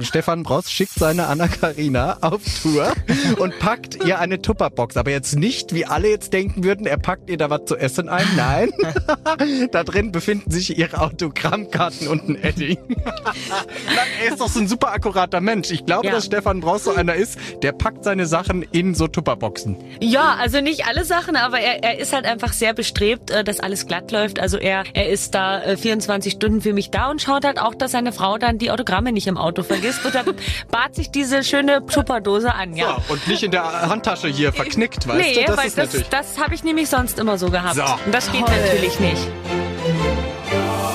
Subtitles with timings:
[0.00, 2.92] Stefan Bross schickt seine Anna-Karina auf Tour
[3.38, 4.96] und packt ihr eine Tupperbox.
[4.96, 8.08] Aber jetzt nicht, wie alle jetzt denken würden, er packt ihr da was zu essen
[8.08, 8.26] ein.
[8.36, 8.72] Nein.
[9.70, 12.76] da drin befinden sich ihre Autogrammkarten und ein Edding.
[14.20, 15.70] er ist doch so ein super akkurater Mensch.
[15.70, 16.14] Ich glaube, ja.
[16.14, 19.76] dass Stefan Bross so einer ist, der packt seine Sachen in so Tupperboxen.
[20.00, 23.60] Ja, also nicht alle Sachen, aber er, er ist halt einfach sehr bestrebt, äh, dass
[23.60, 24.40] alles glatt läuft.
[24.40, 27.76] Also er, er ist da 24 äh, Stunden für mich da und schaut halt auch,
[27.76, 30.34] dass seine Frau dann die Autogramme nicht im Auto vergisst vergisst und dann
[30.70, 33.00] bat sich diese schöne Tupperdose an, ja.
[33.06, 35.54] So, und nicht in der Handtasche hier verknickt, weißt nee, du?
[35.54, 37.76] Das weil das, das habe ich nämlich sonst immer so gehabt.
[37.76, 37.82] So.
[37.82, 38.56] Und das geht Toll.
[38.56, 39.28] natürlich nicht.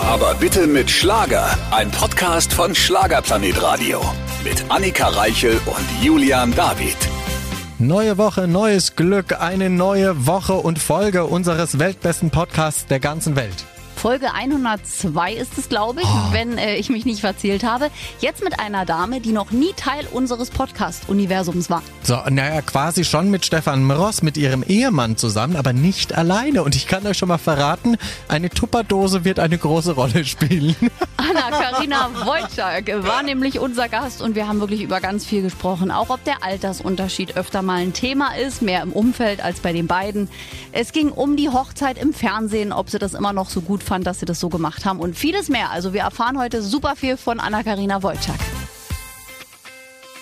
[0.07, 1.55] Aber bitte mit Schlager.
[1.71, 4.01] Ein Podcast von Schlagerplanet Radio.
[4.43, 6.97] Mit Annika Reichel und Julian David.
[7.77, 13.65] Neue Woche, neues Glück, eine neue Woche und Folge unseres weltbesten Podcasts der ganzen Welt.
[13.99, 16.31] Folge 102 ist es, glaube ich, oh.
[16.31, 17.91] wenn äh, ich mich nicht verzählt habe.
[18.19, 21.83] Jetzt mit einer Dame, die noch nie Teil unseres Podcast-Universums war.
[22.03, 26.63] So, naja, quasi schon mit Stefan Mross, mit ihrem Ehemann zusammen, aber nicht alleine.
[26.63, 27.97] Und ich kann euch schon mal verraten,
[28.29, 30.77] eine Tupperdose wird eine große Rolle spielen.
[31.17, 35.91] Anna-Karina Wojcik war nämlich unser Gast und wir haben wirklich über ganz viel gesprochen.
[35.91, 39.87] Auch ob der Altersunterschied öfter mal ein Thema ist, mehr im Umfeld als bei den
[39.87, 40.29] beiden.
[40.71, 44.05] Es ging um die Hochzeit im Fernsehen, ob sie das immer noch so gut fand,
[44.05, 45.71] dass sie das so gemacht haben und vieles mehr.
[45.71, 48.35] Also wir erfahren heute super viel von Anna-Karina Wojcik.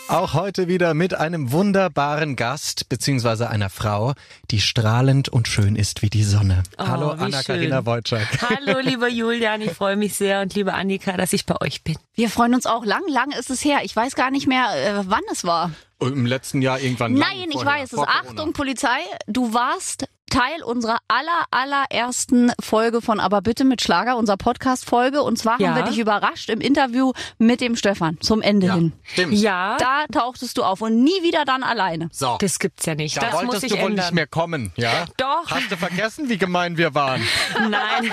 [0.07, 4.13] Auch heute wieder mit einem wunderbaren Gast beziehungsweise einer Frau,
[4.51, 6.63] die strahlend und schön ist wie die Sonne.
[6.77, 8.25] Oh, Hallo Anna-Karina Wojcik.
[8.41, 11.97] Hallo lieber Julian, ich freue mich sehr und liebe Annika, dass ich bei euch bin.
[12.13, 12.85] Wir freuen uns auch.
[12.85, 13.79] Lang, lang ist es her.
[13.83, 15.71] Ich weiß gar nicht mehr, äh, wann es war.
[15.99, 17.15] Im letzten Jahr irgendwann.
[17.15, 17.99] Nein, ich weiß es.
[17.99, 24.37] Achtung, Polizei, du warst Teil unserer aller, allerersten Folge von Aber bitte mit Schlager, unserer
[24.37, 25.21] Podcast-Folge.
[25.21, 25.69] Und zwar ja.
[25.69, 28.93] haben wir dich überrascht im Interview mit dem Stefan zum Ende ja, hin.
[29.03, 29.33] Stimmt.
[29.33, 29.77] Ja.
[29.77, 32.09] Da tauchtest du auf und nie wieder dann alleine.
[32.11, 32.37] So.
[32.39, 33.17] Das gibt's ja nicht.
[33.17, 34.05] Da das wolltest muss ich du wohl ändern.
[34.05, 35.05] nicht mehr kommen, ja?
[35.17, 35.49] Doch.
[35.49, 37.21] Hast du vergessen, wie gemein wir waren?
[37.69, 38.11] Nein.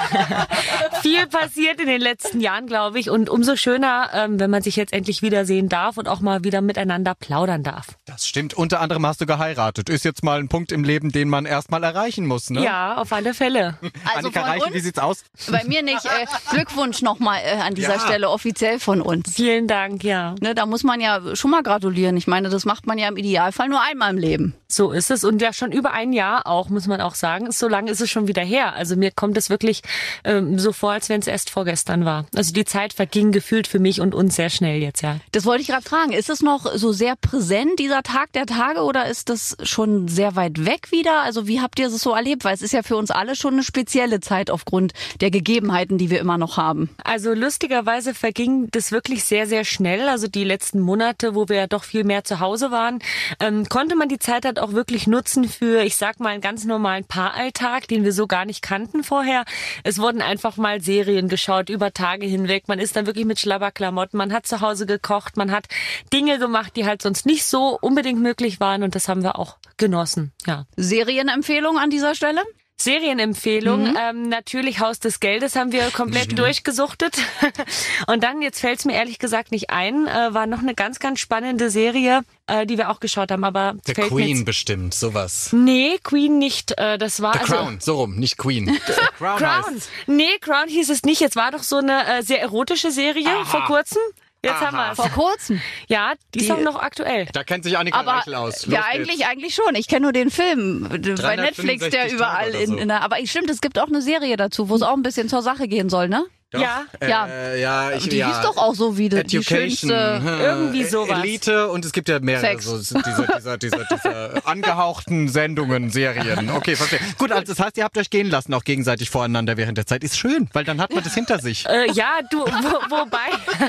[1.03, 3.11] Viel passiert in den letzten Jahren, glaube ich.
[3.11, 6.61] Und umso schöner, ähm, wenn man sich jetzt endlich wiedersehen darf und auch mal wieder
[6.61, 7.99] miteinander plaudern darf.
[8.07, 8.55] Das stimmt.
[8.55, 9.89] Unter anderem hast du geheiratet.
[9.89, 12.63] Ist jetzt mal ein Punkt im Leben, den man erstmal erreichen muss, ne?
[12.63, 13.79] Ja, auf alle Fälle.
[14.05, 15.25] Also Annika Reiche, wie sieht's aus?
[15.51, 16.05] Bei mir nicht.
[16.05, 18.01] Äh, Glückwunsch nochmal äh, an dieser ja.
[18.01, 19.35] Stelle offiziell von uns.
[19.35, 20.35] Vielen Dank, ja.
[20.41, 22.17] Ne, da muss man ja schon mal gratulieren.
[22.17, 24.55] Ich meine, das macht man ja im Idealfall nur einmal im Leben.
[24.75, 25.25] So ist es.
[25.25, 27.53] Und ja, schon über ein Jahr auch, muss man auch sagen.
[27.53, 28.75] So lange ist es schon wieder her.
[28.75, 29.83] Also mir kommt es wirklich
[30.25, 32.27] ähm, so vor, als wenn es erst vorgestern war.
[32.35, 35.19] Also die Zeit verging gefühlt für mich und uns sehr schnell jetzt, ja.
[35.33, 36.13] Das wollte ich gerade fragen.
[36.13, 40.35] Ist es noch so sehr präsent, dieser Tag der Tage, oder ist das schon sehr
[40.35, 41.23] weit weg wieder?
[41.23, 42.45] Also wie habt ihr es so erlebt?
[42.45, 46.11] Weil es ist ja für uns alle schon eine spezielle Zeit aufgrund der Gegebenheiten, die
[46.11, 46.91] wir immer noch haben.
[47.05, 50.09] Also lustigerweise verging das wirklich sehr, sehr schnell.
[50.09, 52.99] Also die letzten Monate, wo wir ja doch viel mehr zu Hause waren,
[53.41, 56.65] ähm, konnte man die Zeit halt auch wirklich nutzen für, ich sag mal, einen ganz
[56.65, 59.45] normalen Paaralltag, den wir so gar nicht kannten vorher.
[59.83, 62.67] Es wurden einfach mal Serien geschaut über Tage hinweg.
[62.67, 64.17] Man ist dann wirklich mit Schlabberklamotten.
[64.17, 65.37] Man hat zu Hause gekocht.
[65.37, 65.67] Man hat
[66.13, 68.83] Dinge gemacht, die halt sonst nicht so unbedingt möglich waren.
[68.83, 70.67] Und das haben wir auch genossen, ja.
[70.77, 72.43] Serienempfehlung an dieser Stelle?
[72.77, 73.91] Serienempfehlung.
[73.91, 73.99] Mhm.
[74.01, 76.37] Ähm, natürlich Haus des Geldes haben wir komplett mhm.
[76.37, 77.17] durchgesuchtet.
[78.07, 80.99] Und dann, jetzt fällt es mir ehrlich gesagt nicht ein, äh, war noch eine ganz,
[80.99, 83.45] ganz spannende Serie, äh, die wir auch geschaut haben.
[83.45, 85.51] Aber The Queen bestimmt, sowas.
[85.53, 86.77] Nee, Queen nicht.
[86.77, 87.55] Äh, das war The also...
[87.55, 88.79] Crown, so rum, nicht Queen.
[89.19, 89.39] Crown.
[89.39, 89.83] Crown.
[90.07, 91.21] Nee, Crown hieß es nicht.
[91.21, 93.45] Jetzt war doch so eine äh, sehr erotische Serie Aha.
[93.45, 94.03] vor kurzem.
[94.45, 94.67] Jetzt Aha.
[94.67, 95.61] haben wir Vor kurzem.
[95.89, 97.27] Ja, die, die, ist auch noch aktuell.
[97.33, 98.67] Da kennt sich Annika aber, Reichel aus.
[98.67, 99.29] Los ja, eigentlich, geht's.
[99.29, 99.75] eigentlich schon.
[99.75, 102.59] Ich kenne nur den Film bei Netflix, der überall so.
[102.59, 105.03] in, in der, aber stimmt, es gibt auch eine Serie dazu, wo es auch ein
[105.03, 106.27] bisschen zur Sache gehen soll, ne?
[106.55, 108.29] Doch, ja, äh, ja, ja, ich, die ja.
[108.29, 110.41] hieß doch auch so wie die, die schönste, hm.
[110.41, 111.19] irgendwie sowas.
[111.19, 116.51] Elite und es gibt ja mehrere so, diese, diese, diese, diese angehauchten Sendungen, Serien.
[116.51, 117.01] Okay, verstehe.
[117.19, 120.05] Gut, also das heißt, ihr habt euch gehen lassen, auch gegenseitig voreinander während der Zeit.
[120.05, 121.67] Ist schön, weil dann hat man das hinter sich.
[121.67, 123.19] Äh, ja, du, wo, wobei,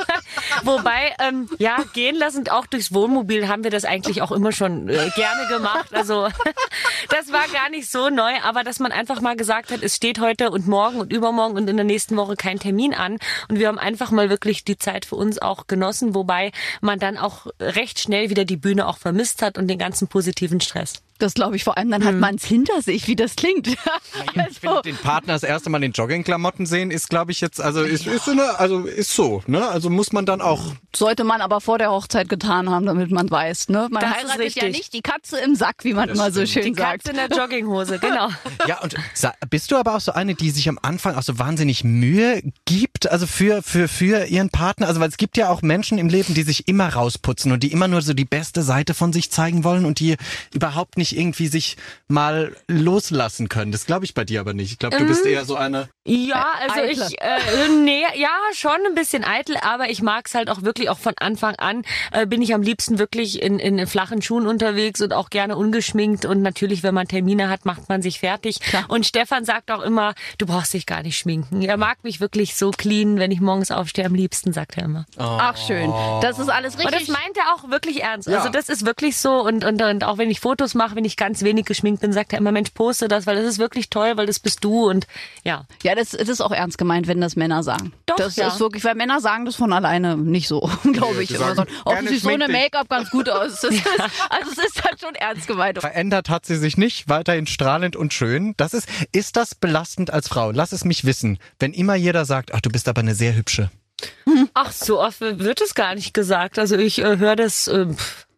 [0.64, 4.90] wobei, ähm, ja, gehen lassen, auch durchs Wohnmobil haben wir das eigentlich auch immer schon
[4.90, 5.92] äh, gerne gemacht.
[5.92, 6.28] Also
[7.10, 10.20] das war gar nicht so neu, aber dass man einfach mal gesagt hat, es steht
[10.20, 13.18] heute und morgen und übermorgen und in der nächsten Woche kein Termin Termin an
[13.48, 16.52] und wir haben einfach mal wirklich die Zeit für uns auch genossen, wobei
[16.82, 20.60] man dann auch recht schnell wieder die Bühne auch vermisst hat und den ganzen positiven
[20.60, 21.05] Stress.
[21.18, 23.68] Das glaube ich vor allem, dann hat man es hinter sich, wie das klingt.
[24.50, 27.82] Ich finde, den Partner das erste Mal in Joggingklamotten sehen, ist, glaube ich, jetzt, also
[27.84, 29.66] ist, ist, so eine, also ist so, ne?
[29.68, 30.74] Also muss man dann auch.
[30.96, 33.88] Sollte man aber vor der Hochzeit getan haben, damit man weiß, ne?
[33.92, 36.64] Man Das ist heiratet ja nicht die Katze im Sack, wie man immer so schön
[36.64, 37.06] Die sagt.
[37.06, 38.30] Katze in der Jogginghose, genau.
[38.68, 38.96] Ja, und
[39.50, 43.10] bist du aber auch so eine, die sich am Anfang auch so wahnsinnig Mühe gibt,
[43.10, 44.88] also für, für, für ihren Partner?
[44.88, 47.72] Also, weil es gibt ja auch Menschen im Leben, die sich immer rausputzen und die
[47.72, 50.16] immer nur so die beste Seite von sich zeigen wollen und die
[50.54, 53.72] überhaupt nicht irgendwie sich mal loslassen können.
[53.72, 54.72] Das glaube ich bei dir aber nicht.
[54.72, 55.90] Ich glaube, du bist eher so eine.
[56.06, 57.08] Ja, also Eitle.
[57.08, 61.00] ich, äh, nee, ja, schon ein bisschen eitel, aber ich mag's halt auch wirklich, auch
[61.00, 65.14] von Anfang an äh, bin ich am liebsten wirklich in, in flachen Schuhen unterwegs und
[65.14, 68.60] auch gerne ungeschminkt und natürlich, wenn man Termine hat, macht man sich fertig.
[68.88, 71.62] Und Stefan sagt auch immer, du brauchst dich gar nicht schminken.
[71.62, 75.06] Er mag mich wirklich so clean, wenn ich morgens aufstehe, am liebsten, sagt er immer.
[75.18, 75.92] Ach schön,
[76.22, 77.10] das ist alles Und das richtig.
[77.10, 78.28] meint er auch wirklich ernst.
[78.28, 78.38] Ja.
[78.38, 81.18] Also das ist wirklich so und, und, und auch wenn ich Fotos mache, wenn ich
[81.18, 84.14] ganz wenig geschminkt bin, sagt er immer, Mensch, poste das, weil das ist wirklich toll,
[84.16, 85.08] weil das bist du und
[85.44, 85.66] ja.
[85.84, 87.94] Ja, das, das ist auch ernst gemeint, wenn das Männer sagen.
[88.06, 88.48] Doch, das ja.
[88.48, 91.30] ist wirklich, weil Männer sagen das von alleine nicht so, glaube ich.
[91.30, 92.46] sagen, so, oh, so eine.
[92.48, 93.62] Make-up ganz gut aus.
[93.62, 93.88] Das ist,
[94.30, 95.80] also es ist dann schon ernst gemeint.
[95.80, 98.54] Verändert hat sie sich nicht, weiterhin strahlend und schön.
[98.58, 100.52] Das ist, ist das belastend als Frau?
[100.52, 101.40] Lass es mich wissen.
[101.60, 103.70] Wenn immer jeder sagt, ach, du bist aber eine sehr hübsche.
[104.54, 106.60] Ach, so oft wird es gar nicht gesagt.
[106.60, 107.88] Also ich äh, höre das äh,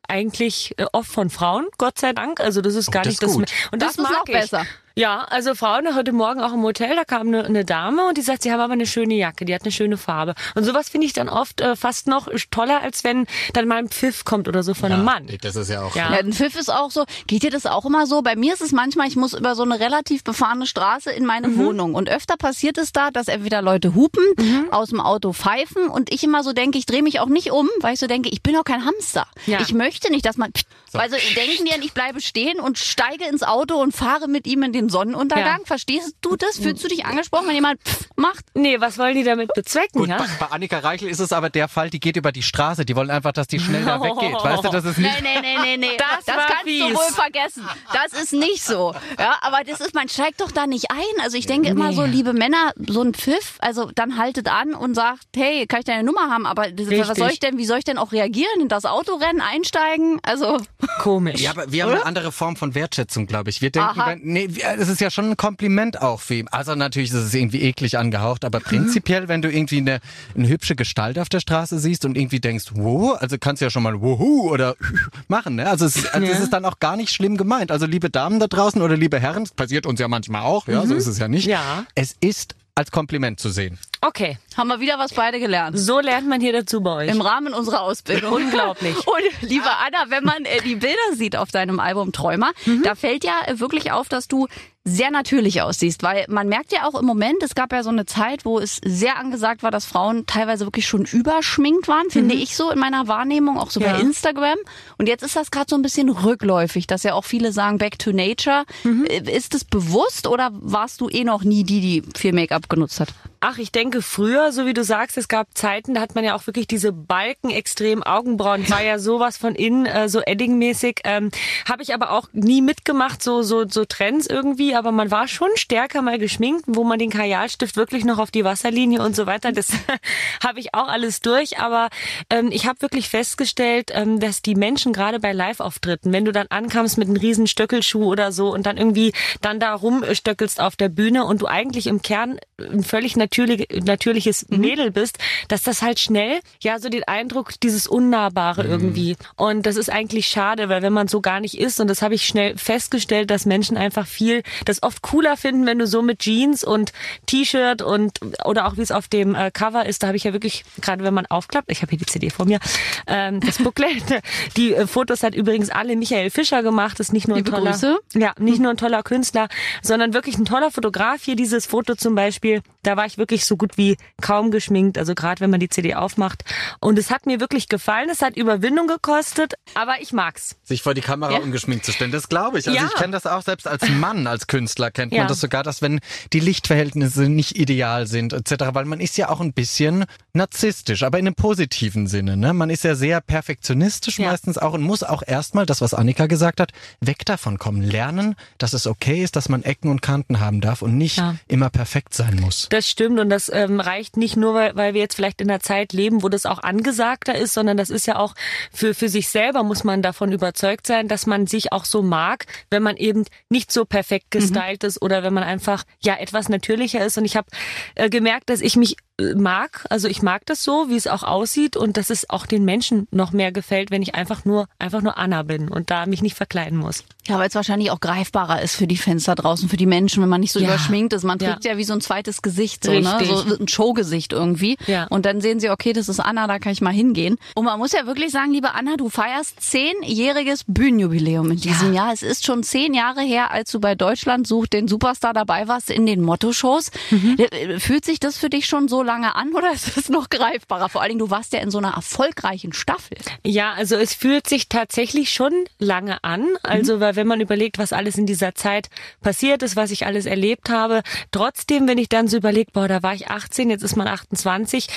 [0.08, 2.40] eigentlich äh, oft von Frauen, Gott sei Dank.
[2.40, 3.36] Also das ist gar das nicht ist das.
[3.72, 4.34] Und Das das, ist mag noch ich.
[4.34, 4.66] besser.
[4.98, 8.24] Ja, also Frauen heute Morgen auch im Hotel, da kam eine, eine Dame und die
[8.24, 10.34] sagt, sie haben aber eine schöne Jacke, die hat eine schöne Farbe.
[10.56, 13.90] Und sowas finde ich dann oft äh, fast noch toller, als wenn dann mal ein
[13.90, 15.28] Pfiff kommt oder so von einem Mann.
[15.42, 15.96] Das ist ja auch.
[15.96, 16.14] Ja.
[16.14, 17.06] Ja, ein Pfiff ist auch so.
[17.28, 18.24] Geht dir das auch immer so?
[18.24, 21.50] Bei mir ist es manchmal, ich muss über so eine relativ befahrene Straße in meine
[21.50, 21.58] Mhm.
[21.60, 21.94] Wohnung.
[21.94, 24.70] Und öfter passiert es da, dass entweder Leute hupen, Mhm.
[24.72, 27.70] aus dem Auto pfeifen und ich immer so denke, ich drehe mich auch nicht um,
[27.82, 29.28] weil ich so denke, ich bin doch kein Hamster.
[29.46, 29.60] Ja.
[29.62, 30.52] Ich möchte nicht, dass man.
[30.94, 34.74] Also denken die, ich bleibe stehen und steige ins Auto und fahre mit ihm in
[34.74, 35.60] den Sonnenuntergang.
[35.60, 35.66] Ja.
[35.66, 36.58] Verstehst du das?
[36.60, 38.46] Fühlst du dich angesprochen, wenn jemand pff macht?
[38.56, 40.18] Nee, was wollen die damit bezwecken, Gut, ja?
[40.40, 42.84] bei, Annika Reichel ist es aber der Fall, die geht über die Straße.
[42.86, 44.34] Die wollen einfach, dass die schnell da weggeht.
[44.34, 45.22] Weißt du, das ist nicht.
[45.22, 45.98] Nee, nee, nee, nee, nee.
[45.98, 46.80] Das war kannst fies.
[46.88, 47.64] du wohl vergessen.
[47.94, 48.94] Das ist nicht so.
[49.20, 51.22] Ja, aber das ist, man steigt doch da nicht ein.
[51.24, 51.96] Also ich denke immer Nee.
[51.96, 55.86] so, liebe Männer, so ein Pfiff, also dann haltet an und sagt, hey, kann ich
[55.86, 56.46] deine Nummer haben?
[56.46, 58.62] Aber das, was soll ich denn, wie soll ich denn auch reagieren?
[58.62, 60.20] In das Auto rennen, einsteigen?
[60.24, 60.58] Also,
[61.02, 61.40] Komisch.
[61.42, 63.62] Ja, aber wir haben eine andere Form von Wertschätzung, glaube ich.
[63.62, 66.48] Wir denken, wenn, nee, wir- es ist ja schon ein Kompliment auch für ihn.
[66.50, 70.00] Also natürlich ist es irgendwie eklig angehaucht, aber prinzipiell, wenn du irgendwie eine,
[70.36, 73.70] eine hübsche Gestalt auf der Straße siehst und irgendwie denkst, wow, also kannst du ja
[73.70, 74.76] schon mal wuhu oder
[75.28, 75.70] machen, ne?
[75.70, 77.72] Also es, ist- also es ist dann auch gar nicht schlimm gemeint.
[77.72, 80.86] Also liebe Damen da draußen oder liebe Herren, das passiert uns ja manchmal auch, ja,
[80.86, 81.46] so ist es ja nicht.
[81.46, 81.86] Ja.
[81.96, 83.80] Es ist als Kompliment zu sehen.
[84.02, 85.78] Okay, haben wir wieder was beide gelernt.
[85.78, 87.10] so lernt man hier dazu bei euch.
[87.10, 88.32] Im Rahmen unserer Ausbildung.
[88.34, 88.96] Unglaublich.
[89.08, 92.52] Und liebe Anna, wenn man äh, die Bilder sieht auf deinem Album Träumer,
[92.84, 94.48] da fällt ja äh, wirklich auf, dass du
[94.90, 98.06] sehr natürlich aussiehst, weil man merkt ja auch im Moment, es gab ja so eine
[98.06, 102.56] Zeit, wo es sehr angesagt war, dass Frauen teilweise wirklich schon überschminkt waren, finde ich
[102.56, 103.94] so in meiner Wahrnehmung, auch so Ja.
[103.94, 104.56] bei Instagram.
[104.98, 108.00] Und jetzt ist das gerade so ein bisschen rückläufig, dass ja auch viele sagen Back
[108.00, 108.64] to Nature.
[108.86, 113.02] Äh, Ist es bewusst oder warst du eh noch nie die, die viel Make-up genutzt
[113.02, 113.10] hat?
[113.50, 116.36] Ach, ich denke früher, so wie du sagst, es gab Zeiten, da hat man ja
[116.36, 121.00] auch wirklich diese Balken extrem Augenbrauen, war ja sowas von innen, äh, so Edding-mäßig.
[121.06, 121.32] Ähm,
[121.66, 125.48] Habe ich aber auch nie mitgemacht, so, so, so Trends irgendwie, aber man war schon
[125.56, 129.54] stärker mal geschminkt, wo man den Kajalstift wirklich noch auf die Wasserlinie und so weiter,
[129.54, 129.70] das
[130.44, 131.88] habe ich auch alles durch, aber
[132.30, 136.48] ähm, ich habe wirklich festgestellt, ähm, dass die Menschen gerade bei Live-Auftritten, wenn du dann
[136.50, 140.90] ankamst mit einem riesen Stöckelschuh oder so und dann irgendwie dann da rumstöckelst auf der
[140.90, 145.18] Bühne und du eigentlich im Kern ein völlig natürlich, natürliches Mädel bist,
[145.48, 149.16] dass das halt schnell, ja, so den Eindruck, dieses Unnahbare irgendwie.
[149.36, 152.16] Und das ist eigentlich schade, weil wenn man so gar nicht ist, und das habe
[152.16, 156.20] ich schnell festgestellt, dass Menschen einfach viel, das oft cooler finden, wenn du so mit
[156.20, 156.92] Jeans und
[157.26, 160.34] T-Shirt und, oder auch wie es auf dem äh, Cover ist, da habe ich ja
[160.34, 162.60] wirklich, gerade wenn man aufklappt, ich habe hier die CD vor mir,
[163.08, 164.04] ähm, das Booklet,
[164.58, 167.72] die äh, Fotos hat übrigens alle Michael Fischer gemacht, ist nicht nur ein Liebe toller,
[167.72, 168.00] Grüße.
[168.14, 169.48] ja, nicht nur ein toller Künstler,
[169.82, 171.24] sondern wirklich ein toller Fotograf.
[171.24, 175.16] Hier dieses Foto zum Beispiel, da war ich wirklich so gut wie kaum geschminkt, also
[175.16, 176.44] gerade wenn man die CD aufmacht.
[176.80, 180.56] Und es hat mir wirklich gefallen, es hat Überwindung gekostet, aber ich mag's.
[180.64, 181.40] Sich vor die Kamera Ja.
[181.40, 182.68] ungeschminkt zu stellen, das glaube ich.
[182.68, 182.86] Also Ja.
[182.88, 185.28] ich kenne das auch selbst als Mann, als Künstler kennt man Ja.
[185.28, 186.00] das sogar, dass wenn
[186.34, 191.18] die Lichtverhältnisse nicht ideal sind etc., weil man ist ja auch ein bisschen narzisstisch, aber
[191.20, 192.38] in einem positiven Sinne.
[192.38, 192.54] Ne?
[192.54, 196.60] Man ist ja sehr perfektionistisch meistens auch und muss auch erstmal, das was Annika gesagt
[196.60, 196.72] hat,
[197.02, 197.82] weg davon kommen.
[197.82, 201.70] Lernen, dass es okay ist, dass man Ecken und Kanten haben darf und nicht immer
[201.70, 202.68] perfekt sein muss.
[202.70, 203.07] Das stimmt.
[203.08, 205.94] Stimmt und das ähm, reicht nicht nur, weil, weil wir jetzt vielleicht in einer Zeit
[205.94, 208.36] leben, wo das auch angesagter ist, sondern das ist ja auch
[208.74, 212.46] für, für sich selber muss man davon überzeugt sein, dass man sich auch so mag,
[212.70, 214.40] wenn man eben nicht so perfekt mhm.
[214.40, 214.88] gestylt mhm.
[214.88, 217.18] ist oder wenn man einfach ja etwas natürlicher ist.
[217.18, 217.48] Und ich habe
[217.96, 218.98] äh, gemerkt, dass ich mich
[219.36, 219.86] mag.
[219.90, 223.08] Also ich mag das so, wie es auch aussieht und dass es auch den Menschen
[223.12, 226.36] noch mehr gefällt, wenn ich einfach nur einfach nur Anna bin und da mich nicht
[226.36, 227.04] verkleiden muss.
[227.28, 230.30] Ja, weil es wahrscheinlich auch greifbarer ist für die Fenster draußen, für die Menschen, wenn
[230.30, 230.68] man nicht so ja.
[230.68, 231.24] überschminkt ist.
[231.24, 231.72] Man trägt ja.
[231.72, 233.20] ja wie so ein zweites Gesicht, so, ne?
[233.24, 234.78] so ein Showgesicht irgendwie.
[234.88, 235.08] Ja.
[235.08, 237.38] Und dann sehen sie, okay, das ist Anna, da kann ich mal hingehen.
[237.56, 242.06] Und man muss ja wirklich sagen, liebe Anna, du feierst zehnjähriges Bühnenjubiläum in diesem ja.
[242.06, 242.14] Jahr.
[242.14, 245.90] Es ist schon zehn Jahre her, als du bei Deutschland sucht den Superstar dabei warst
[245.90, 246.92] in den Motto-Shows.
[247.12, 247.36] Mhm.
[247.38, 250.90] Äh, fühlt sich das für dich schon so lange an oder ist es noch greifbarer?
[250.90, 253.18] Vor allen Dingen, du warst ja in so einer erfolgreichen Staffel.
[253.44, 256.46] Ja, also es fühlt sich tatsächlich schon lange an.
[256.62, 257.00] Also, mhm.
[257.00, 258.90] weil wenn man überlegt, was alles in dieser Zeit
[259.22, 263.02] passiert ist, was ich alles erlebt habe, trotzdem, wenn ich dann so überlege, boah, da
[263.02, 264.88] war ich 18, jetzt ist man 28,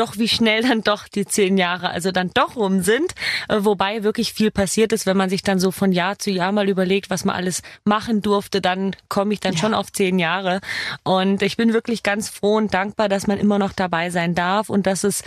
[0.00, 3.14] doch, wie schnell dann doch die zehn Jahre also dann doch rum sind.
[3.48, 6.52] Äh, wobei wirklich viel passiert ist, wenn man sich dann so von Jahr zu Jahr
[6.52, 9.58] mal überlegt, was man alles machen durfte, dann komme ich dann ja.
[9.58, 10.60] schon auf zehn Jahre.
[11.04, 14.70] Und ich bin wirklich ganz froh und dankbar, dass man immer noch dabei sein darf
[14.70, 15.22] und dass es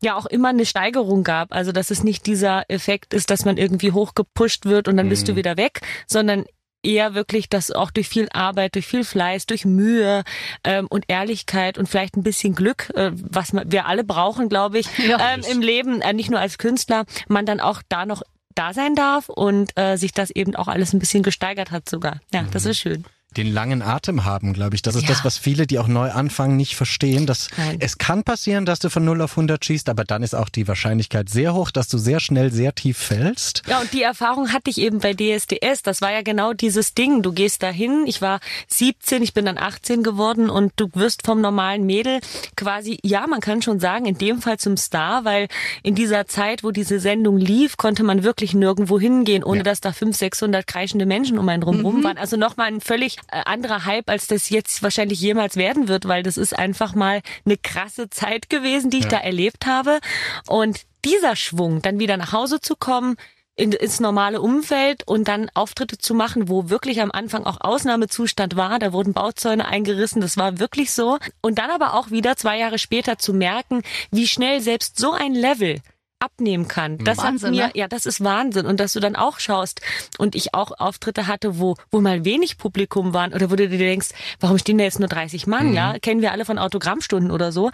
[0.00, 1.52] ja auch immer eine Steigerung gab.
[1.52, 5.10] Also dass es nicht dieser Effekt ist, dass man irgendwie hochgepusht wird und dann mhm.
[5.10, 5.36] bist du mhm.
[5.36, 6.44] wieder weg, sondern
[6.82, 10.24] eher wirklich, dass auch durch viel Arbeit, durch viel Fleiß, durch Mühe
[10.64, 14.86] ähm, und Ehrlichkeit und vielleicht ein bisschen Glück, äh, was wir alle brauchen, glaube ich,
[14.98, 15.34] ja.
[15.34, 18.22] ähm, im Leben, äh, nicht nur als Künstler, man dann auch da noch
[18.54, 22.20] da sein darf und äh, sich das eben auch alles ein bisschen gesteigert hat sogar.
[22.32, 22.50] Ja, mhm.
[22.50, 23.04] das ist schön
[23.36, 24.82] den langen Atem haben, glaube ich.
[24.82, 25.08] Das ist ja.
[25.08, 27.26] das, was viele, die auch neu anfangen, nicht verstehen.
[27.26, 27.48] Dass
[27.78, 30.68] es kann passieren, dass du von 0 auf 100 schießt, aber dann ist auch die
[30.68, 33.62] Wahrscheinlichkeit sehr hoch, dass du sehr schnell sehr tief fällst.
[33.66, 35.82] Ja, und die Erfahrung hatte ich eben bei DSDS.
[35.82, 37.22] Das war ja genau dieses Ding.
[37.22, 38.04] Du gehst dahin.
[38.06, 42.20] Ich war 17, ich bin dann 18 geworden und du wirst vom normalen Mädel
[42.56, 45.48] quasi, ja, man kann schon sagen, in dem Fall zum Star, weil
[45.82, 49.64] in dieser Zeit, wo diese Sendung lief, konnte man wirklich nirgendwo hingehen, ohne ja.
[49.64, 52.04] dass da 500, 600 kreischende Menschen um einen drumherum mhm.
[52.04, 52.18] waren.
[52.18, 56.36] Also nochmal ein völlig anderer Hype, als das jetzt wahrscheinlich jemals werden wird, weil das
[56.36, 59.10] ist einfach mal eine krasse Zeit gewesen, die ich ja.
[59.10, 60.00] da erlebt habe.
[60.46, 63.16] Und dieser Schwung, dann wieder nach Hause zu kommen,
[63.54, 68.56] in, ins normale Umfeld und dann Auftritte zu machen, wo wirklich am Anfang auch Ausnahmezustand
[68.56, 68.78] war.
[68.78, 71.18] Da wurden Bauzäune eingerissen, das war wirklich so.
[71.42, 75.34] Und dann aber auch wieder zwei Jahre später zu merken, wie schnell selbst so ein
[75.34, 75.80] Level
[76.22, 76.98] abnehmen kann.
[76.98, 77.72] Das Wahnsinn, hat mir, ne?
[77.74, 78.66] ja, das ist Wahnsinn.
[78.66, 79.80] Und dass du dann auch schaust
[80.18, 83.78] und ich auch Auftritte hatte, wo, wo mal wenig Publikum waren oder wo du dir
[83.78, 84.10] denkst,
[84.40, 85.74] warum stehen da jetzt nur 30 Mann, mhm.
[85.74, 85.98] ja?
[85.98, 87.70] Kennen wir alle von Autogrammstunden oder so.